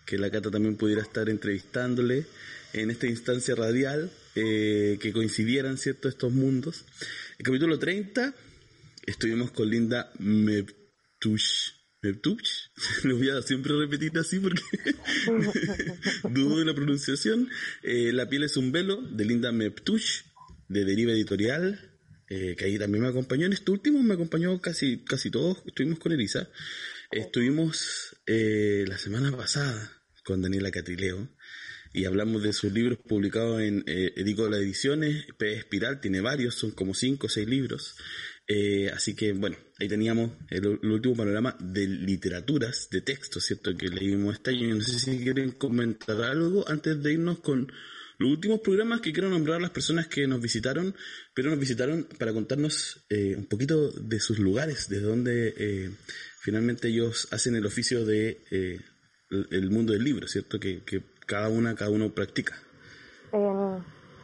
[0.06, 2.26] que la Cata también pudiera estar entrevistándole
[2.74, 6.86] en esta instancia radial, que coincidieran, ¿cierto?, estos mundos.
[7.40, 8.36] El capítulo 30,
[9.08, 11.77] estuvimos con Linda Meptush
[13.04, 14.62] lo voy a siempre repetir así porque
[16.30, 17.50] dudo de la pronunciación.
[17.84, 20.22] Eh, la piel es un velo de Linda Meptush,
[20.68, 21.98] de Deriva Editorial,
[22.30, 23.46] eh, que ahí también me acompañó.
[23.46, 26.50] En este último me acompañó casi, casi todos, estuvimos con Elisa.
[27.12, 29.94] Estuvimos eh, la semana pasada
[30.24, 31.30] con Daniela Catrileo
[31.94, 36.72] y hablamos de sus libros publicados en eh, Edicola Ediciones, P Espiral, tiene varios, son
[36.72, 37.96] como cinco o seis libros.
[38.94, 43.76] Así que bueno, ahí teníamos el, último panorama de literaturas, de textos, ¿cierto?
[43.76, 44.76] Que leímos este año.
[44.76, 47.72] No sé si quieren comentar algo antes de irnos con
[48.20, 50.96] los últimos programas que quiero nombrar a las personas que nos visitaron,
[51.34, 55.92] pero nos visitaron para contarnos eh, un poquito de sus lugares, de donde eh,
[56.42, 58.44] finalmente ellos hacen el oficio de
[59.30, 60.60] el, mundo del libro, ¿cierto?
[60.60, 60.82] Que,
[61.26, 62.58] cada una, cada uno practica.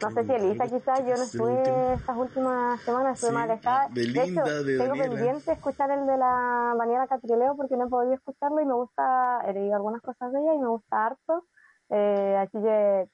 [0.02, 3.88] No sé si Elisa quizás, yo no estuve estas últimas semanas, estuve más alejada.
[3.90, 8.60] De, hecho, tengo pendiente escuchar el de la Daniela Catrileo porque no he podido escucharlo
[8.60, 11.46] y me gusta, he leído algunas cosas de ella y me gusta harto.
[11.90, 13.08] Eh, así que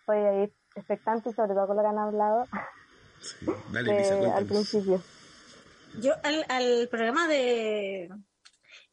[0.00, 2.44] estoy ahí expectante, sobre todo con lo que han hablado
[3.70, 5.00] dale, al principio.
[6.00, 8.10] Yo al, al programa de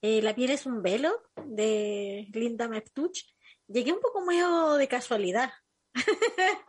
[0.02, 1.12] eh, La piel es un velo
[1.44, 3.34] de Linda Meftuch
[3.68, 5.52] llegué un poco medio de casualidad.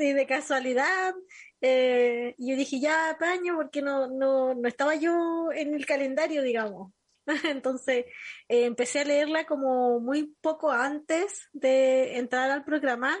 [0.00, 1.14] sí, de casualidad.
[1.60, 6.92] Eh, yo dije, ya, paño, porque no, no, no estaba yo en el calendario, digamos.
[7.44, 8.06] Entonces
[8.48, 13.14] eh, empecé a leerla como muy poco antes de entrar al programa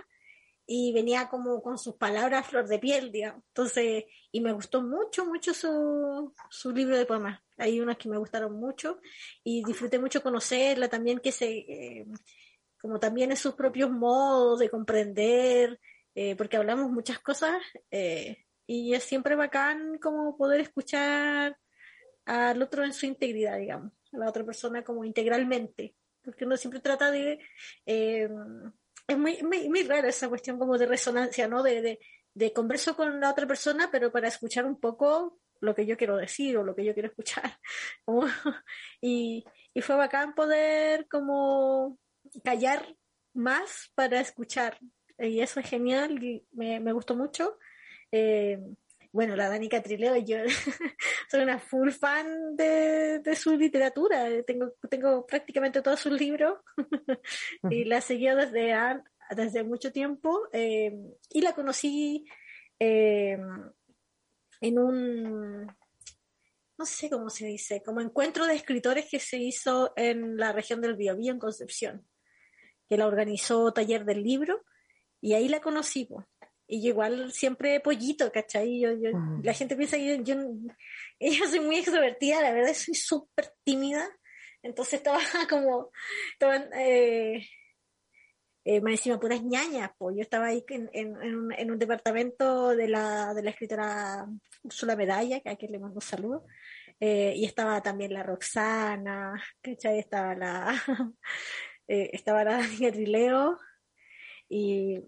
[0.66, 3.44] y venía como con sus palabras flor de piel, digamos.
[3.48, 7.40] Entonces, y me gustó mucho, mucho su, su libro de poemas.
[7.58, 9.00] Hay unas que me gustaron mucho
[9.44, 12.06] y disfruté mucho conocerla también, que se, eh,
[12.80, 15.78] como también en sus propios modos de comprender,
[16.14, 17.60] eh, porque hablamos muchas cosas
[18.66, 21.56] y es siempre bacán como poder escuchar
[22.24, 26.80] al otro en su integridad, digamos, a la otra persona como integralmente, porque uno siempre
[26.80, 27.40] trata de...
[27.84, 28.28] Eh,
[29.08, 31.64] es muy, muy, rara esa cuestión como de resonancia, ¿no?
[31.64, 31.98] De, de,
[32.32, 36.16] de converso con la otra persona, pero para escuchar un poco lo que yo quiero
[36.16, 37.58] decir o lo que yo quiero escuchar.
[39.00, 39.44] y,
[39.74, 41.98] y fue bacán poder como
[42.44, 42.94] callar
[43.34, 44.78] más para escuchar.
[45.20, 47.58] Y eso es genial, y me, me gustó mucho.
[48.10, 48.58] Eh,
[49.12, 50.38] bueno, la Dani Catrileo, yo
[51.30, 54.28] soy una full fan de, su literatura.
[54.44, 56.58] Tengo, tengo prácticamente todos sus libros
[57.70, 58.74] y la seguí desde,
[59.30, 60.92] desde mucho tiempo eh,
[61.30, 62.24] y la conocí
[62.78, 63.36] eh,
[64.60, 65.66] en un,
[66.78, 70.80] no sé cómo se dice, como encuentro de escritores que se hizo en la región
[70.80, 72.06] del Biobío, en Concepción,
[72.88, 74.62] que la organizó Taller del Libro
[75.20, 76.08] y ahí la conocí.
[76.66, 78.80] Y yo igual siempre pollito, ¿cachai?
[78.80, 79.10] Yo, yo,
[79.42, 80.34] La gente piensa que yo,
[81.20, 84.08] yo, soy muy extrovertida, la verdad soy súper tímida.
[84.62, 85.18] Entonces estaba
[85.50, 85.90] como,
[86.32, 87.42] estaban, eh,
[88.64, 92.68] eh, más encima puras ñañas, pues yo estaba ahí en, en, un, en, un, departamento
[92.68, 94.26] de la, de la escritora
[94.62, 96.46] Ursula Medalla, que a quien le mando un saludo,
[97.00, 99.98] eh, y estaba también la Roxana, ¿cachai?
[99.98, 100.74] Estaba la,
[101.88, 103.58] eh, estaba la Daniela Trileo,
[104.50, 105.00] y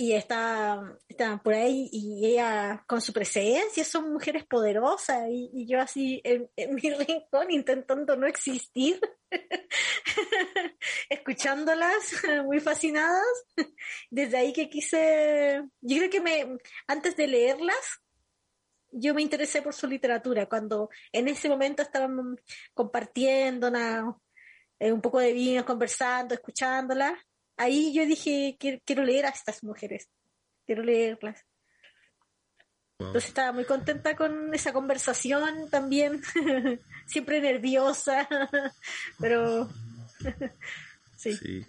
[0.00, 5.80] y está, está por ahí y ella con su presencia son mujeres poderosas y, yo
[5.80, 9.00] así en, mi rincón intentando no existir,
[11.10, 13.26] escuchándolas muy fascinadas.
[14.08, 18.00] Desde ahí que quise, yo creo que me, antes de leerlas,
[18.92, 22.36] yo me interesé por su literatura, cuando en ese momento estaban
[22.72, 23.72] compartiendo
[24.78, 27.14] eh, un poco de vino, conversando, escuchándolas
[27.58, 30.08] ahí yo dije, quiero, leer a estas mujeres,
[30.66, 31.44] quiero leerlas.
[32.98, 36.20] Entonces estaba muy contenta con esa conversación también,
[37.06, 38.28] siempre nerviosa,
[39.20, 39.68] pero
[41.16, 41.64] sí.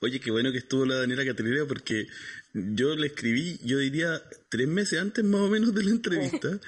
[0.00, 2.08] Oye, qué bueno que estuvo la Daniela Catrileo porque
[2.52, 6.58] yo le escribí, yo diría, tres meses antes más o menos de la entrevista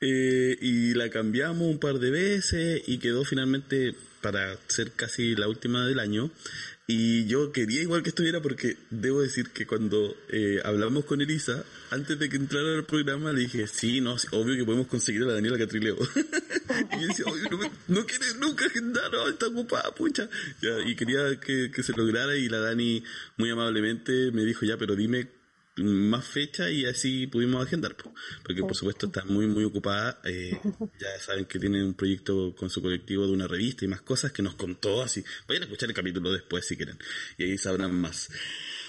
[0.00, 5.48] eh, y la cambiamos un par de veces y quedó finalmente para ser casi la
[5.48, 6.30] última del año.
[6.92, 11.64] Y yo quería igual que estuviera porque debo decir que cuando eh, hablamos con Elisa,
[11.90, 15.26] antes de que entrara al programa, le dije, sí, no, obvio que podemos conseguir a
[15.26, 15.96] la Daniela Catrileo.
[16.98, 20.28] y yo decía, obvio, no, quiere nunca agendar, está ocupada, pucha.
[20.84, 23.04] y quería que, que se lograra y la Dani
[23.36, 25.28] muy amablemente me dijo, ya, pero dime
[25.76, 27.96] más fecha y así pudimos agendar,
[28.44, 30.20] porque por supuesto está muy, muy ocupada.
[30.24, 30.58] Eh,
[31.00, 34.32] ya saben que tiene un proyecto con su colectivo de una revista y más cosas
[34.32, 35.24] que nos contó, así.
[35.48, 36.98] Vayan a escuchar el capítulo después si quieren,
[37.38, 38.28] y ahí sabrán más.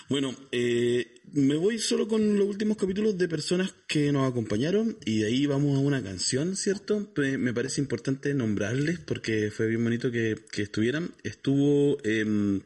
[0.09, 5.19] Bueno, eh, me voy solo con los últimos capítulos de personas que nos acompañaron y
[5.19, 7.13] de ahí vamos a una canción, ¿cierto?
[7.15, 11.13] Me parece importante nombrarles porque fue bien bonito que, estuvieran.
[11.23, 12.65] Estuvo en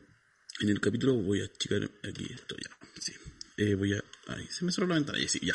[0.60, 2.85] el capítulo, voy a checar aquí esto ya.
[3.58, 5.20] Eh, voy a Ahí, se me cerró la ventana.
[5.28, 5.54] sí, ya.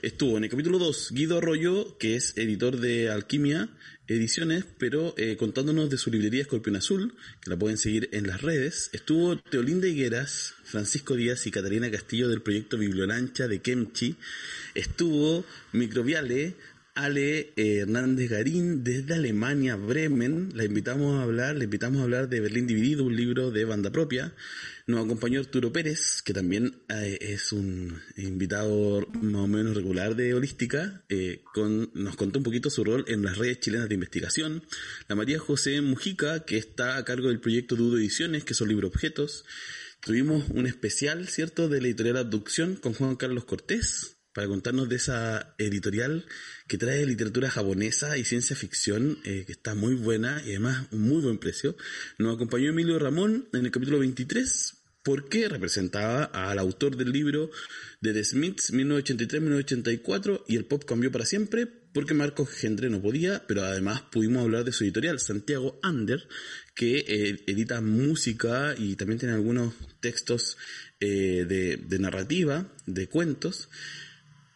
[0.00, 3.68] Estuvo en el capítulo 2 Guido Arroyo, que es editor de Alquimia
[4.06, 8.42] Ediciones, pero eh, contándonos de su librería Escorpión Azul, que la pueden seguir en las
[8.42, 8.90] redes.
[8.92, 14.14] Estuvo Teolinda Higueras, Francisco Díaz y Catalina Castillo del proyecto Bibliolancha de Kemchi.
[14.74, 16.54] Estuvo Microbiale,
[16.94, 20.50] Ale eh, Hernández Garín desde Alemania, Bremen.
[20.54, 23.90] La invitamos a hablar, le invitamos a hablar de Berlín Dividido, un libro de banda
[23.90, 24.32] propia.
[24.86, 30.34] Nos acompañó Arturo Pérez, que también eh, es un invitado más o menos regular de
[30.34, 34.62] Holística, eh, con, nos contó un poquito su rol en las redes chilenas de investigación.
[35.08, 38.86] La María José Mujica, que está a cargo del proyecto Dudo Ediciones, que son libro
[38.86, 39.44] objetos.
[40.00, 44.96] Tuvimos un especial, ¿cierto?, de la editorial Abducción con Juan Carlos Cortés, para contarnos de
[44.96, 46.26] esa editorial
[46.66, 51.02] que trae literatura japonesa y ciencia ficción, eh, que está muy buena y además un
[51.02, 51.76] muy buen precio.
[52.18, 54.74] Nos acompañó Emilio Ramón en el capítulo 23
[55.04, 57.50] porque representaba al autor del libro
[58.00, 63.46] de The Smiths 1983-1984 y el pop cambió para siempre porque Marcos Gendre no podía,
[63.46, 66.26] pero además pudimos hablar de su editorial, Santiago Ander,
[66.74, 70.58] que eh, edita música y también tiene algunos textos
[70.98, 73.68] eh, de, de narrativa, de cuentos.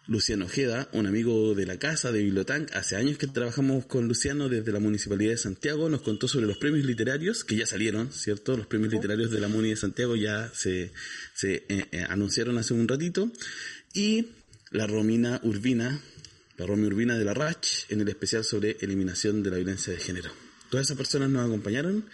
[0.08, 4.48] Luciano Ojeda, un amigo de la casa de Bibliotank, hace años que trabajamos con Luciano
[4.48, 8.56] desde la Municipalidad de Santiago, nos contó sobre los premios literarios, que ya salieron, ¿cierto?
[8.56, 10.92] Los premios literarios de la Muni de Santiago ya se,
[11.34, 13.30] se eh, eh, anunciaron hace un ratito,
[13.92, 14.28] y
[14.70, 16.00] la Romina Urbina,
[16.56, 19.98] la Romy Urbina de la RACH, en el especial sobre eliminación de la violencia de
[19.98, 22.04] género todas esas personas nos acompañaron.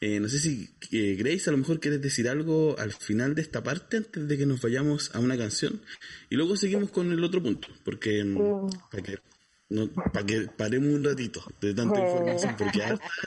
[0.00, 3.42] Eh, no sé si eh, Grace, a lo mejor quieres decir algo al final de
[3.42, 5.80] esta parte antes de que nos vayamos a una canción
[6.30, 9.18] y luego seguimos con el otro punto, porque mm, para que
[9.70, 12.80] no, para que paremos un ratito de tanta información, porque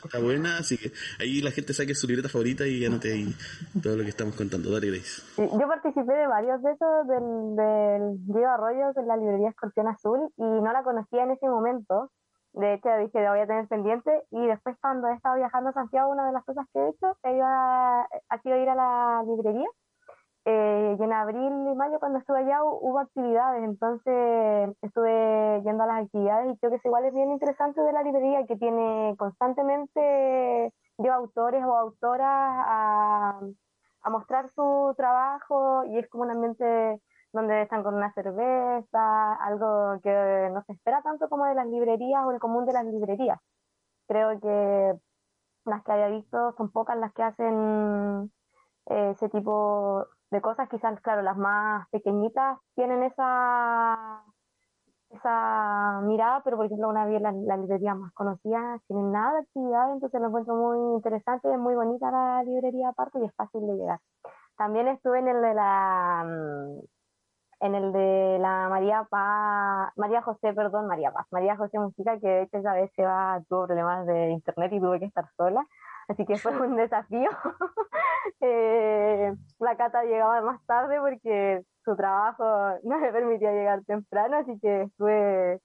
[0.05, 3.35] está buena, así que ahí la gente saque su libreta favorita y anote ahí
[3.81, 4.71] todo lo que estamos contando.
[4.71, 5.23] Dale, Grace.
[5.37, 10.19] Yo participé de varios de esos del, del Diego Arroyo, de la librería Escorpión Azul,
[10.37, 12.11] y no la conocía en ese momento,
[12.57, 14.23] de hecho, dije, lo voy a tener pendiente.
[14.31, 17.15] Y después, cuando he estado viajando a Santiago, una de las cosas que he hecho
[17.23, 19.67] ha sido ir a la librería.
[20.45, 23.63] Eh, y en abril y mayo, cuando estuve allá, hubo actividades.
[23.63, 27.93] Entonces, estuve yendo a las actividades y creo que es igual es bien interesante de
[27.93, 33.39] la librería, que tiene constantemente, lleva autores o autoras a,
[34.01, 37.01] a mostrar su trabajo y es como un ambiente
[37.33, 42.23] donde están con una cerveza, algo que no se espera tanto como de las librerías
[42.25, 43.39] o el común de las librerías.
[44.07, 44.93] Creo que
[45.65, 48.31] las que haya visto son pocas las que hacen
[48.87, 50.69] eh, ese tipo de cosas.
[50.69, 54.23] Quizás, claro, las más pequeñitas tienen esa
[55.09, 59.39] esa mirada, pero por ejemplo una vez la, la librería más conocida tienen nada de
[59.39, 63.65] actividad, entonces lo encuentro muy interesante, es muy bonita la librería aparte y es fácil
[63.67, 63.99] de llegar.
[64.57, 66.79] También estuve en el de la mm,
[67.59, 72.27] en el de la María Paz, María José, perdón, María Paz, María José Música, que
[72.27, 75.65] de hecho esa vez se va, tuvo problemas de internet y tuve que estar sola,
[76.07, 77.29] así que fue un desafío.
[78.41, 82.43] eh, la Cata llegaba más tarde porque su trabajo
[82.83, 85.59] no le permitía llegar temprano, así que estuve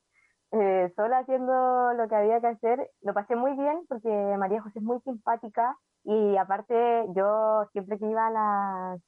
[0.53, 2.91] eh, sola haciendo lo que había que hacer.
[3.03, 8.07] Lo pasé muy bien porque María José es muy simpática y aparte yo siempre que
[8.07, 9.01] iba a las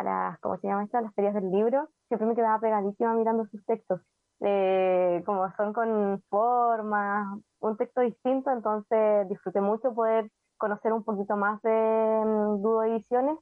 [0.00, 1.00] a las, ¿cómo se llama esto?
[1.00, 4.00] las ferias del libro, siempre me quedaba pegadísima mirando sus textos.
[4.40, 11.36] Eh, como son con formas, un texto distinto, entonces disfruté mucho poder conocer un poquito
[11.36, 13.38] más de um, Dudo Ediciones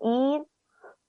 [0.00, 0.42] y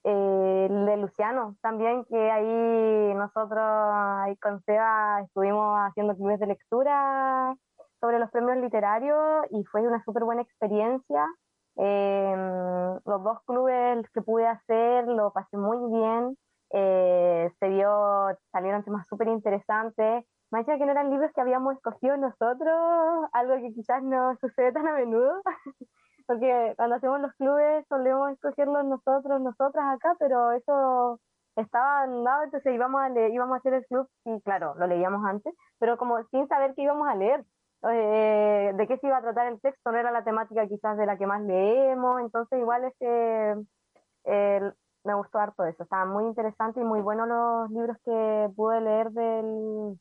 [0.03, 7.55] eh, de Luciano también, que ahí nosotros ahí con Seba estuvimos haciendo clubes de lectura
[8.01, 11.26] sobre los premios literarios y fue una súper buena experiencia.
[11.82, 12.36] Eh,
[13.05, 16.38] los dos clubes que pude hacer lo pasé muy bien.
[16.71, 20.25] Eh, se dio, salieron temas súper interesantes.
[20.51, 24.88] Allá que no eran libros que habíamos escogido nosotros, algo que quizás no sucede tan
[24.88, 25.41] a menudo,
[26.27, 31.19] porque cuando hacemos los clubes solemos escogerlos nosotros, nosotras acá, pero eso
[31.55, 35.23] estaba dado, entonces íbamos a, leer, íbamos a hacer el club y claro, lo leíamos
[35.23, 37.45] antes, pero como sin saber qué íbamos a leer.
[37.84, 41.05] Eh, de qué se iba a tratar el texto, no era la temática quizás de
[41.05, 43.55] la que más leemos, entonces igual es que
[44.25, 44.71] eh,
[45.05, 49.11] me gustó harto eso, estaban muy interesantes y muy buenos los libros que pude leer
[49.11, 49.97] del,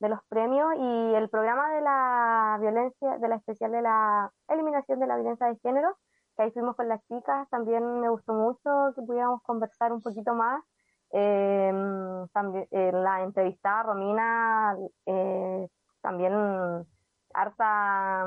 [0.00, 4.98] de los premios y el programa de la violencia, de la especial de la eliminación
[4.98, 5.94] de la violencia de género,
[6.36, 10.32] que ahí fuimos con las chicas, también me gustó mucho que pudiéramos conversar un poquito
[10.34, 10.62] más.
[11.10, 11.72] Eh,
[12.34, 15.66] también la entrevistada Romina eh,
[16.00, 16.32] también
[17.34, 18.24] harta,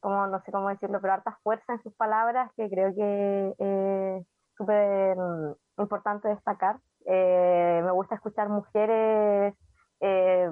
[0.00, 4.26] como no sé cómo decirlo, pero harta fuerza en sus palabras que creo que es
[4.56, 5.16] súper
[5.78, 6.78] importante destacar.
[7.06, 9.54] Eh, me gusta escuchar mujeres
[10.00, 10.50] eh,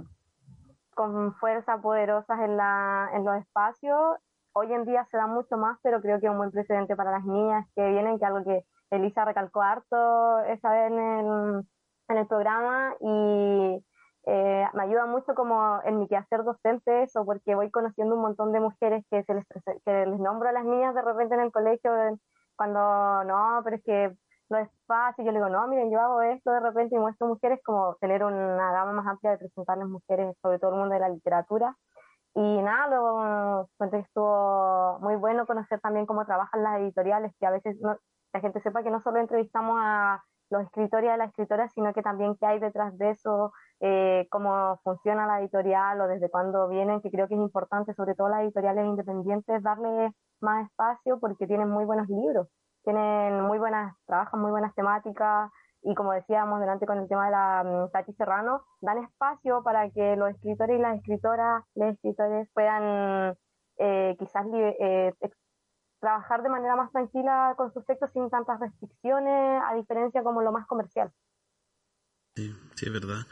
[0.94, 4.18] con fuerza poderosas en, la, en los espacios.
[4.52, 7.12] Hoy en día se da mucho más, pero creo que es un buen precedente para
[7.12, 11.64] las niñas que vienen, que algo que Elisa recalcó harto esa vez en el,
[12.08, 13.84] en el programa y
[14.26, 18.52] eh, me ayuda mucho como en mi quehacer docente eso, porque voy conociendo un montón
[18.52, 19.44] de mujeres que, se les,
[19.84, 21.90] que les nombro a las niñas de repente en el colegio
[22.56, 24.16] cuando no, pero es que
[24.50, 27.28] no es fácil, yo le digo, no, miren, yo hago esto de repente y muestro
[27.28, 31.00] mujeres como tener una gama más amplia de presentarles mujeres, sobre todo el mundo de
[31.00, 31.76] la literatura.
[32.34, 37.50] Y nada, luego que estuvo muy bueno conocer también cómo trabajan las editoriales, que a
[37.50, 41.92] veces la gente sepa que no solo entrevistamos a los escritores y las escritoras, sino
[41.92, 46.68] que también qué hay detrás de eso, eh, cómo funciona la editorial o desde cuándo
[46.68, 51.46] vienen, que creo que es importante, sobre todo las editoriales independientes, darle más espacio porque
[51.46, 52.48] tienen muy buenos libros.
[52.84, 55.50] tienen muy buenas, trabajan muy buenas temáticas
[55.82, 59.90] y como decíamos delante con el tema de la mm, Tati Serrano, dan espacio para
[59.90, 63.36] que los escritores y las escritoras, los escritores puedan
[63.78, 65.12] eh, quizás eh,
[66.00, 70.52] trabajar de manera más tranquila con sus textos sin tantas restricciones, a diferencia como lo
[70.52, 71.12] más comercial.
[72.34, 73.26] Sí, sí, es verdad.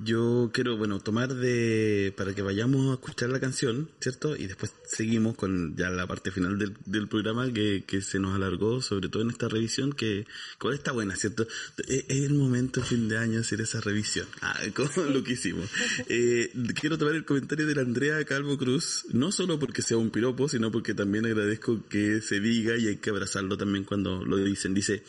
[0.00, 4.36] Yo quiero, bueno, tomar de, para que vayamos a escuchar la canción, ¿cierto?
[4.36, 8.32] Y después seguimos con ya la parte final del, del programa que, que se nos
[8.36, 10.24] alargó, sobre todo en esta revisión, que,
[10.60, 11.48] cuál está buena, ¿cierto?
[11.88, 14.28] Es, el momento, fin de año, hacer esa revisión.
[14.40, 15.68] Ah, como lo que hicimos.
[16.08, 20.10] Eh, quiero tomar el comentario de la Andrea Calvo Cruz, no solo porque sea un
[20.10, 24.36] piropo, sino porque también agradezco que se diga y hay que abrazarlo también cuando lo
[24.36, 24.74] dicen.
[24.74, 25.02] Dice,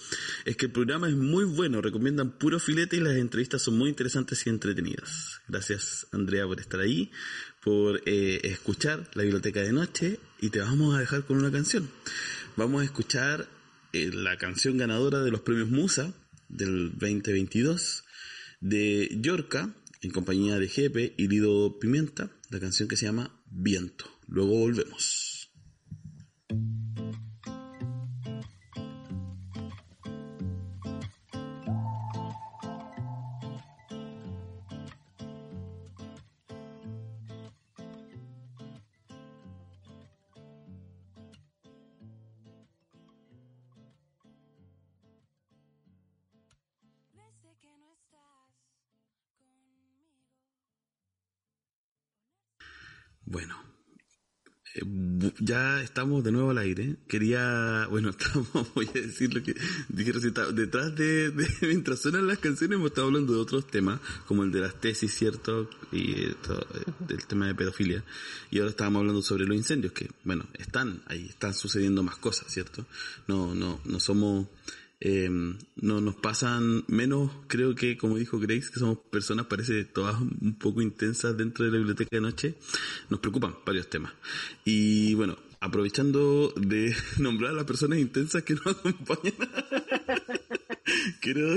[0.46, 3.90] es que el programa es muy bueno, recomiendan puro filete y las entrevistas son muy
[3.90, 4.79] interesantes y entretenidas
[5.48, 7.12] Gracias Andrea por estar ahí,
[7.64, 11.90] por eh, escuchar la biblioteca de noche y te vamos a dejar con una canción.
[12.56, 13.48] Vamos a escuchar
[13.94, 16.14] eh, la canción ganadora de los premios Musa
[16.48, 18.06] del 2022
[18.62, 24.06] de Yorca en compañía de Jepe y Lido Pimienta, la canción que se llama Viento.
[24.28, 25.29] Luego volvemos.
[55.50, 56.96] Ya estamos de nuevo al aire.
[57.08, 59.56] Quería, bueno, estamos, voy a decir lo que
[59.88, 60.14] dije
[60.54, 64.60] Detrás de, mientras suenan las canciones, hemos estado hablando de otros temas, como el de
[64.60, 65.68] las tesis, ¿cierto?
[65.92, 66.36] Y eh,
[67.10, 68.04] el tema de pedofilia.
[68.52, 72.54] Y ahora estábamos hablando sobre los incendios, que, bueno, están ahí, están sucediendo más cosas,
[72.54, 72.86] ¿cierto?
[73.28, 74.46] No, no, no somos,
[75.02, 80.20] eh, no nos pasan menos, creo que como dijo Grace, que somos personas parece todas
[80.20, 82.56] un poco intensas dentro de la biblioteca de noche,
[83.10, 84.14] nos preocupan varios temas.
[84.66, 89.36] Y bueno, aprovechando de nombrar a las personas intensas que nos acompañan,
[91.22, 91.56] quiero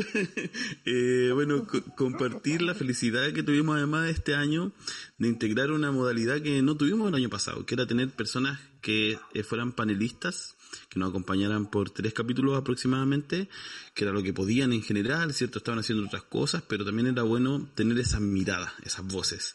[0.84, 1.66] eh, bueno
[1.96, 4.72] compartir la felicidad que tuvimos además de este año
[5.18, 9.18] de integrar una modalidad que no tuvimos el año pasado, que era tener personas que
[9.34, 10.56] eh, fueran panelistas
[10.92, 13.48] que nos acompañaran por tres capítulos aproximadamente,
[13.94, 15.58] que era lo que podían en general, ¿cierto?
[15.58, 19.54] Estaban haciendo otras cosas, pero también era bueno tener esas miradas, esas voces.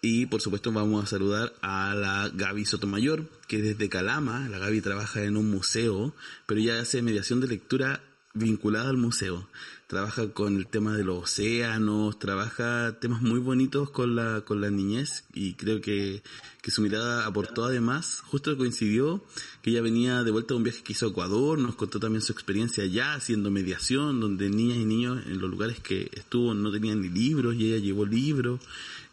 [0.00, 4.80] Y por supuesto vamos a saludar a la Gaby Sotomayor, que desde Calama, la Gaby
[4.80, 6.14] trabaja en un museo,
[6.46, 8.02] pero ella hace mediación de lectura
[8.34, 9.48] vinculada al museo.
[9.92, 14.70] Trabaja con el tema de los océanos, trabaja temas muy bonitos con la, con la
[14.70, 16.22] niñez y creo que,
[16.62, 19.22] que su mirada aportó además, justo coincidió
[19.60, 22.22] que ella venía de vuelta de un viaje que hizo a Ecuador, nos contó también
[22.22, 26.72] su experiencia allá haciendo mediación, donde niñas y niños en los lugares que estuvo no
[26.72, 28.62] tenían ni libros y ella llevó libros.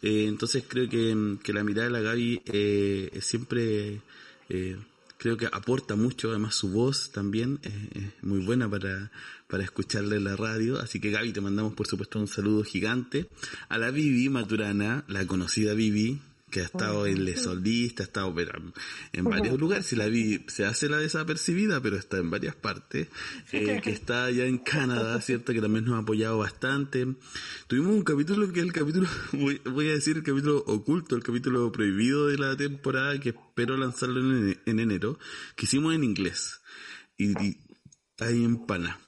[0.00, 4.00] Eh, entonces creo que, que la mirada de la Gaby eh, es siempre...
[4.48, 4.78] Eh,
[5.20, 9.12] creo que aporta mucho, además su voz también es, muy buena para,
[9.48, 13.28] para escucharle la radio, así que Gaby te mandamos por supuesto un saludo gigante
[13.68, 18.34] a la Vivi Maturana, la conocida Vivi, que ha estado en Le Solista, ha estado
[19.12, 23.08] en varios lugares, si la vi, se hace la desapercibida, pero está en varias partes,
[23.52, 25.52] eh, que está allá en Canadá, ¿cierto?
[25.52, 27.06] Que también nos ha apoyado bastante.
[27.66, 31.70] Tuvimos un capítulo que es el capítulo, voy, a decir el capítulo oculto, el capítulo
[31.72, 35.18] prohibido de la temporada, que espero lanzarlo en, enero,
[35.56, 36.60] que hicimos en inglés.
[37.16, 37.34] Y,
[38.18, 38.98] ahí en pana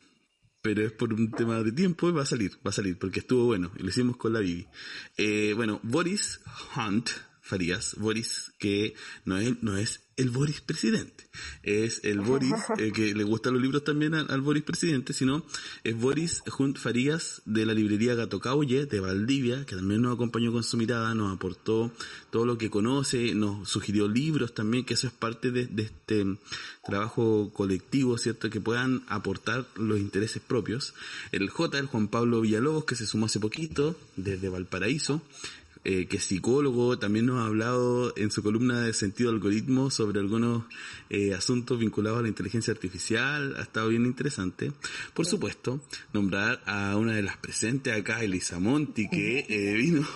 [0.63, 3.19] pero es por un tema de tiempo y va a salir, va a salir, porque
[3.19, 4.69] estuvo bueno, y lo hicimos con la Vivi.
[5.17, 6.41] Eh, bueno, Boris
[6.77, 7.11] Hunt,
[7.53, 8.95] Farías, Boris, que
[9.27, 11.29] no es, no es el Boris presidente,
[11.63, 15.45] es el Boris eh, que le gustan los libros también al, Boris presidente, sino
[15.85, 20.51] es Boris Junt Farías de la librería Gato Caulle de Valdivia, que también nos acompañó
[20.51, 21.93] con su mirada, nos aportó
[22.31, 26.25] todo lo que conoce, nos sugirió libros también, que eso es parte de, de este
[26.87, 28.49] trabajo colectivo, ¿cierto?
[28.49, 30.95] Que puedan aportar los intereses propios.
[31.33, 35.23] El J, el Juan Pablo Villalobos, que se sumó hace poquito desde Valparaíso,
[35.85, 40.21] eh, que es psicólogo, también nos ha hablado en su columna de sentido algoritmo sobre
[40.21, 40.65] algunos
[41.11, 44.73] eh, asuntos vinculados a la inteligencia artificial, ha estado bien interesante.
[45.13, 45.81] Por supuesto,
[46.13, 50.07] nombrar a una de las presentes acá, Elisa Monti, que eh, vino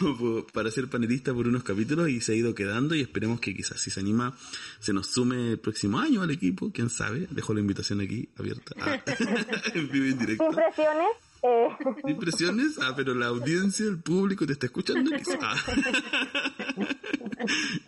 [0.52, 3.80] para ser panelista por unos capítulos y se ha ido quedando y esperemos que quizás
[3.80, 4.36] si se anima
[4.78, 8.72] se nos sume el próximo año al equipo, quién sabe, dejo la invitación aquí abierta.
[8.80, 9.02] Ah,
[9.74, 10.44] en vivo en directo.
[10.44, 11.25] ¿Impresiones?
[11.42, 11.68] Eh.
[12.08, 12.78] ¿Impresiones?
[12.80, 15.10] Ah, pero la audiencia, el público te está escuchando.
[15.40, 15.54] Ah.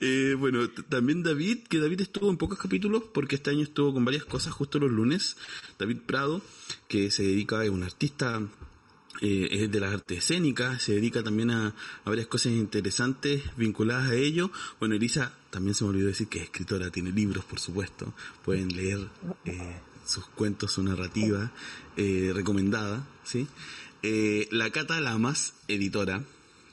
[0.00, 4.04] Eh, bueno, también David, que David estuvo en pocos capítulos porque este año estuvo con
[4.04, 5.36] varias cosas justo los lunes.
[5.78, 6.42] David Prado,
[6.86, 8.40] que se dedica, es un artista
[9.20, 14.14] eh, es de las artes escénicas, se dedica también a, varias cosas interesantes vinculadas a
[14.14, 14.50] ello.
[14.78, 18.14] Bueno, Elisa también se me olvidó decir que es escritora, tiene libros, por supuesto.
[18.44, 19.08] Pueden leer
[19.44, 21.52] eh, sus cuentos, su narrativa
[21.96, 23.46] eh, recomendada, ¿sí?
[24.50, 26.22] la Cata Lamas, editora,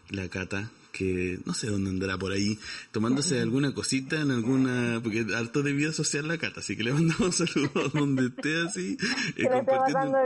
[0.10, 2.58] la Cata, que no sé dónde andará por ahí,
[2.92, 6.94] tomándose alguna cosita en alguna, porque harto de vida social la cata, así que le
[6.94, 8.98] mandamos saludos donde esté así,
[9.36, 10.18] eh, compartiendo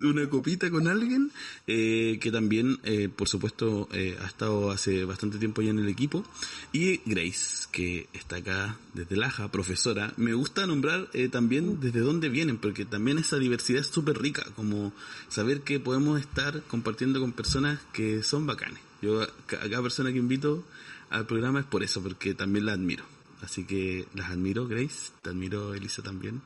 [0.00, 1.30] una copita con alguien,
[1.68, 5.88] eh, que también, eh, por supuesto, eh, ha estado hace bastante tiempo ya en el
[5.88, 6.24] equipo,
[6.72, 10.12] y Grace, que está acá desde Laja, profesora.
[10.16, 14.44] Me gusta nombrar eh, también desde dónde vienen, porque también esa diversidad es súper rica,
[14.56, 14.92] como
[15.28, 18.91] saber que podemos estar compartiendo con personas que son bacanes.
[19.02, 20.62] Yo a cada persona que invito
[21.10, 23.04] al programa es por eso, porque también la admiro.
[23.42, 26.40] Así que las admiro, Grace, te admiro, Elisa, también.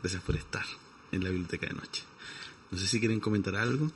[0.00, 0.62] Gracias por estar
[1.10, 2.04] en la biblioteca de noche.
[2.70, 3.86] No sé si quieren comentar algo.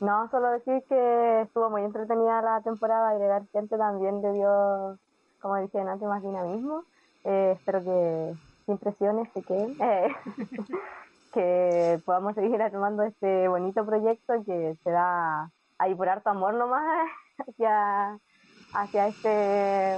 [0.00, 4.98] no, solo decir que estuvo muy entretenida la temporada, agregar gente también le dio,
[5.40, 6.84] como dije antes, más dinamismo.
[7.24, 8.34] Eh, espero que
[8.66, 9.76] sin presiones se queden.
[9.80, 10.08] Eh,
[11.32, 16.82] que podamos seguir armando este bonito proyecto que se da ahí por harto amor nomás
[17.48, 18.18] hacia,
[18.74, 19.96] hacia este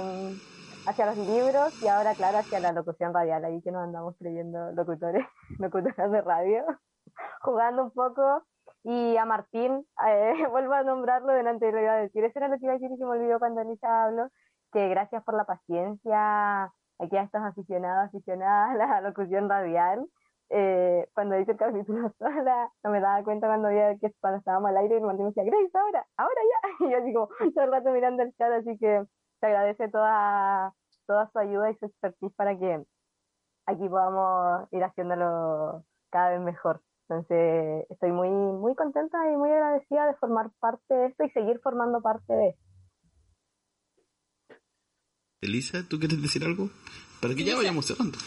[0.85, 3.45] hacia los libros y ahora claro hacia la locución radial.
[3.45, 5.25] Ahí que nos andamos creyendo locutores
[5.59, 6.63] locutoras de radio
[7.41, 8.43] jugando un poco.
[8.85, 12.49] Y a Martín eh, vuelvo a nombrarlo delante de lo iba a decir eso era
[12.49, 14.27] lo que iba a decir y se me olvidó cuando Elisa habló
[14.73, 16.65] que gracias por la paciencia
[16.99, 20.05] aquí a estos aficionados aficionadas a la locución radial
[20.49, 24.69] eh, cuando hice el capítulo sola, no me daba cuenta cuando había que cuando estábamos
[24.69, 26.85] al aire y Martín me decía, Grace, ahora, ahora ya.
[26.87, 29.03] Y yo así como todo el rato mirando el chat, así que
[29.39, 30.73] te agradece toda,
[31.05, 32.83] toda su ayuda y su expertise para que
[33.65, 36.81] aquí podamos ir haciéndolo cada vez mejor.
[37.09, 41.59] Entonces, estoy muy, muy contenta y muy agradecida de formar parte de esto y seguir
[41.59, 42.63] formando parte de esto.
[45.41, 46.69] Elisa, ¿tú quieres decir algo?
[47.21, 48.17] Para que ya vayamos cerrando.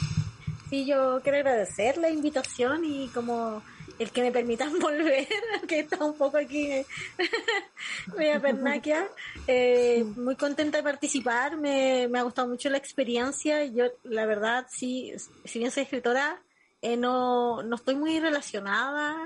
[0.69, 3.63] Sí, yo quiero agradecer la invitación y como
[3.99, 5.27] el que me permitan volver,
[5.69, 6.71] que está un poco aquí
[8.17, 9.09] media pernaquia.
[9.47, 13.65] Eh, muy contenta de participar, me, me ha gustado mucho la experiencia.
[13.65, 15.13] Yo, la verdad, sí,
[15.45, 16.43] si bien soy escritora,
[16.83, 19.17] eh, no, no estoy muy relacionada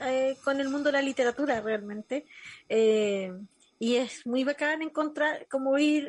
[0.00, 2.26] eh, con el mundo de la literatura realmente.
[2.68, 6.08] Y es muy bacán encontrar, como ir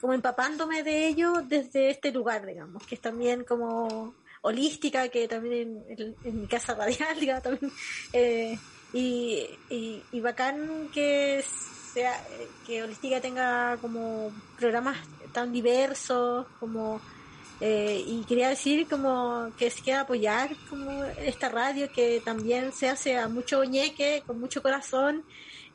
[0.00, 5.84] como empapándome de ello desde este lugar, digamos, que es también como holística, que también
[5.88, 7.72] en, mi casa radial, digamos, también,
[8.12, 8.58] eh,
[8.92, 11.44] y, y, bacán que
[11.92, 12.24] sea,
[12.66, 14.96] que holística tenga como programas
[15.32, 17.00] tan diversos, como,
[17.60, 22.88] eh, y quería decir como que se quiera apoyar como esta radio que también se
[22.88, 25.24] hace a mucho ñeque, con mucho corazón,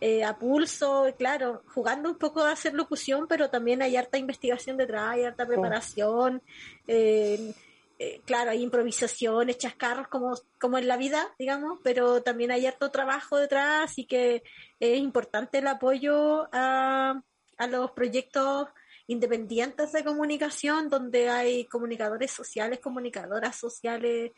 [0.06, 4.76] eh, a pulso, claro, jugando un poco a hacer locución, pero también hay harta investigación
[4.76, 6.42] detrás, hay harta preparación,
[6.88, 7.54] eh,
[8.00, 12.92] eh, claro, hay improvisaciones, chascarros como, como en la vida, digamos, pero también hay harto
[12.92, 14.44] trabajo detrás, así que
[14.78, 17.22] es importante el apoyo a,
[17.58, 18.68] a los proyectos
[19.08, 24.32] independientes de comunicación, donde hay comunicadores sociales, comunicadoras sociales,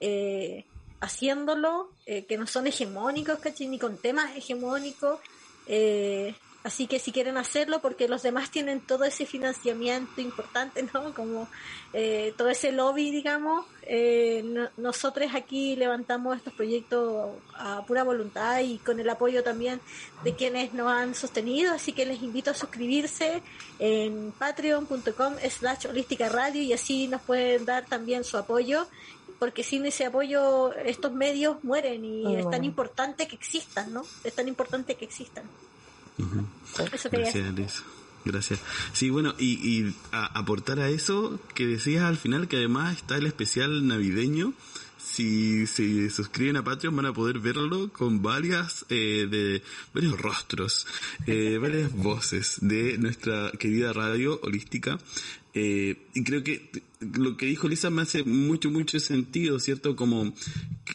[0.00, 0.66] eh,
[1.00, 3.66] haciéndolo, eh, que no son hegemónicos, ¿cachai?
[3.68, 5.20] Ni con temas hegemónicos.
[5.66, 11.14] Eh, así que si quieren hacerlo, porque los demás tienen todo ese financiamiento importante, ¿no?
[11.14, 11.48] Como
[11.92, 13.66] eh, todo ese lobby, digamos.
[14.76, 19.80] nosotros aquí levantamos estos proyectos a pura voluntad y con el apoyo también
[20.22, 21.74] de quienes nos han sostenido.
[21.74, 23.42] Así que les invito a suscribirse
[23.78, 28.86] en patreon.com slash holística radio y así nos pueden dar también su apoyo
[29.40, 34.02] porque sin ese apoyo estos medios mueren y es tan importante que existan, ¿no?
[34.22, 35.44] Es tan importante que existan.
[37.10, 37.82] Gracias,
[38.24, 38.60] Gracias.
[38.92, 43.86] Sí, bueno, y, aportar a eso que decías al final, que además está el especial
[43.86, 44.52] navideño.
[44.98, 49.62] Si se suscriben a Patreon van a poder verlo con varias, eh, de
[49.94, 50.86] varios rostros,
[51.26, 54.98] eh, varias voces de nuestra querida radio holística.
[55.52, 56.70] Eh, y creo que
[57.00, 59.96] lo que dijo Lisa me hace mucho, mucho sentido, ¿cierto?
[59.96, 60.32] Como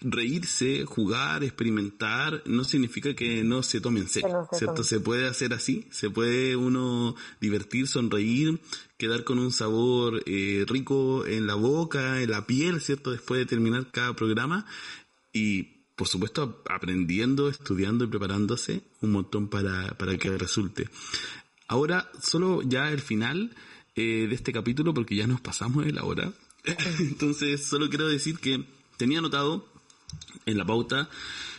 [0.01, 4.83] reírse, jugar, experimentar, no significa que no se tome en serio, ¿cierto?
[4.83, 8.59] Se puede hacer así, se puede uno divertir, sonreír,
[8.97, 13.11] quedar con un sabor eh, rico en la boca, en la piel, ¿cierto?
[13.11, 14.65] Después de terminar cada programa
[15.33, 20.89] y por supuesto, aprendiendo, estudiando y preparándose un montón para, para que resulte.
[21.67, 23.55] Ahora, solo ya el final
[23.95, 26.31] eh, de este capítulo, porque ya nos pasamos de la hora.
[26.99, 28.65] Entonces, solo quiero decir que
[28.97, 29.67] tenía notado
[30.45, 31.09] en la pauta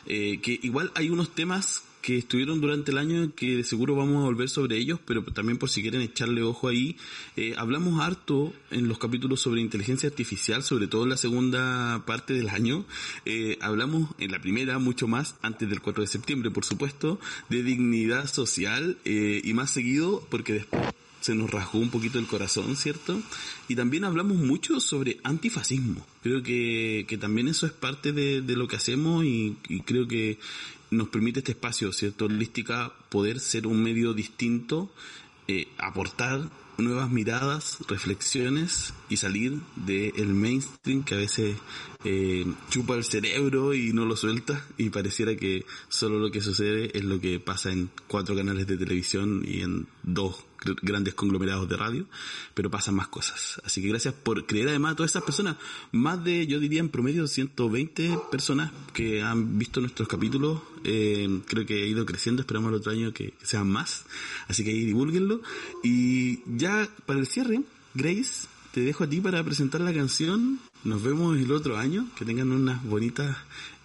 [0.06, 4.18] eh, que igual hay unos temas que estuvieron durante el año que de seguro vamos
[4.18, 6.96] a volver sobre ellos, pero también por si quieren echarle ojo ahí,
[7.34, 12.32] eh, hablamos harto en los capítulos sobre inteligencia artificial, sobre todo en la segunda parte
[12.32, 12.84] del año,
[13.24, 17.18] eh, hablamos en la primera mucho más, antes del 4 de septiembre por supuesto,
[17.48, 20.84] de dignidad social eh, y más seguido porque después
[21.20, 23.20] se nos rasgó un poquito el corazón, ¿cierto?
[23.68, 26.06] Y también hablamos mucho sobre antifascismo.
[26.22, 30.38] Creo que, que también eso es parte de, de lo que hacemos y, creo que
[30.90, 32.26] nos permite este espacio, ¿cierto?
[32.26, 34.90] Holística, poder ser un medio distinto,
[35.48, 36.48] eh, aportar
[36.78, 41.56] nuevas miradas, reflexiones y salir del mainstream que a veces
[42.04, 46.96] eh, chupa el cerebro y no lo suelta y pareciera que solo lo que sucede
[46.96, 50.44] es lo que pasa en cuatro canales de televisión y en dos
[50.82, 52.06] grandes conglomerados de radio,
[52.54, 53.60] pero pasan más cosas.
[53.64, 55.56] Así que gracias por creer además a todas esas personas,
[55.92, 61.66] más de, yo diría en promedio, 120 personas que han visto nuestros capítulos, eh, creo
[61.66, 64.04] que ha ido creciendo, esperamos el otro año que sean más,
[64.48, 65.40] así que ahí divulguenlo.
[65.82, 67.62] Y ya para el cierre,
[67.94, 70.60] Grace, te dejo a ti para presentar la canción.
[70.84, 72.06] Nos vemos el otro año.
[72.18, 73.34] Que tengan unas bonitas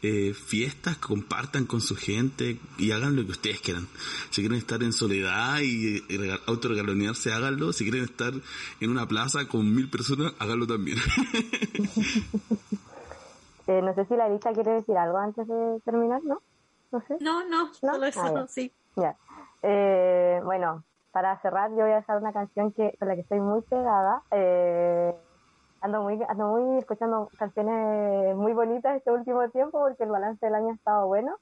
[0.04, 3.88] eh, fiestas, compartan con su gente y hagan lo que ustedes quieran.
[4.32, 7.74] Si quieren estar en soledad y, y autorregalonearse, háganlo.
[7.74, 8.34] Si quieren estar
[8.80, 10.98] en una plaza con mil personas, háganlo también.
[13.68, 16.42] eh, no sé si la lista quiere decir algo antes de terminar, ¿no?
[16.92, 17.18] No sé.
[17.22, 17.74] No, no, ¿No?
[17.74, 18.72] solo eso, ah, sí.
[18.96, 19.16] Ya.
[19.64, 23.40] Eh, bueno, para cerrar, yo voy a dejar una canción que con la que estoy
[23.40, 24.24] muy pegada.
[24.32, 25.14] Eh,
[25.82, 30.56] ando muy, ando muy escuchando canciones muy bonitas este último tiempo porque el balance del
[30.56, 31.38] año ha estado bueno.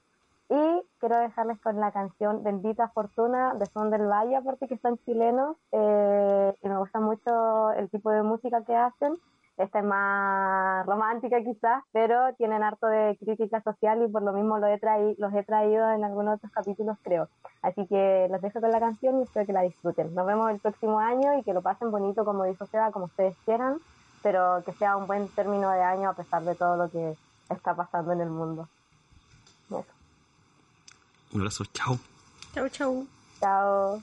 [0.48, 4.98] Y quiero dejarles con la canción Bendita Fortuna de Son del Valle, aparte que son
[4.98, 9.14] chilenos eh, y me gusta mucho el tipo de música que hacen.
[9.56, 14.58] Esta es más romántica quizás, pero tienen harto de crítica social y por lo mismo
[14.58, 14.80] lo he
[15.18, 17.28] los he traído en algunos otros capítulos, creo.
[17.62, 20.14] Así que los dejo con la canción y espero que la disfruten.
[20.14, 23.36] Nos vemos el próximo año y que lo pasen bonito, como dijo Seba, como ustedes
[23.44, 23.76] quieran,
[24.22, 27.16] pero que sea un buen término de año a pesar de todo lo que
[27.48, 28.68] está pasando en el mundo.
[29.68, 29.84] Eso.
[31.32, 31.98] Un abrazo, chao.
[32.54, 33.06] Chao, chao.
[33.40, 34.02] Chao.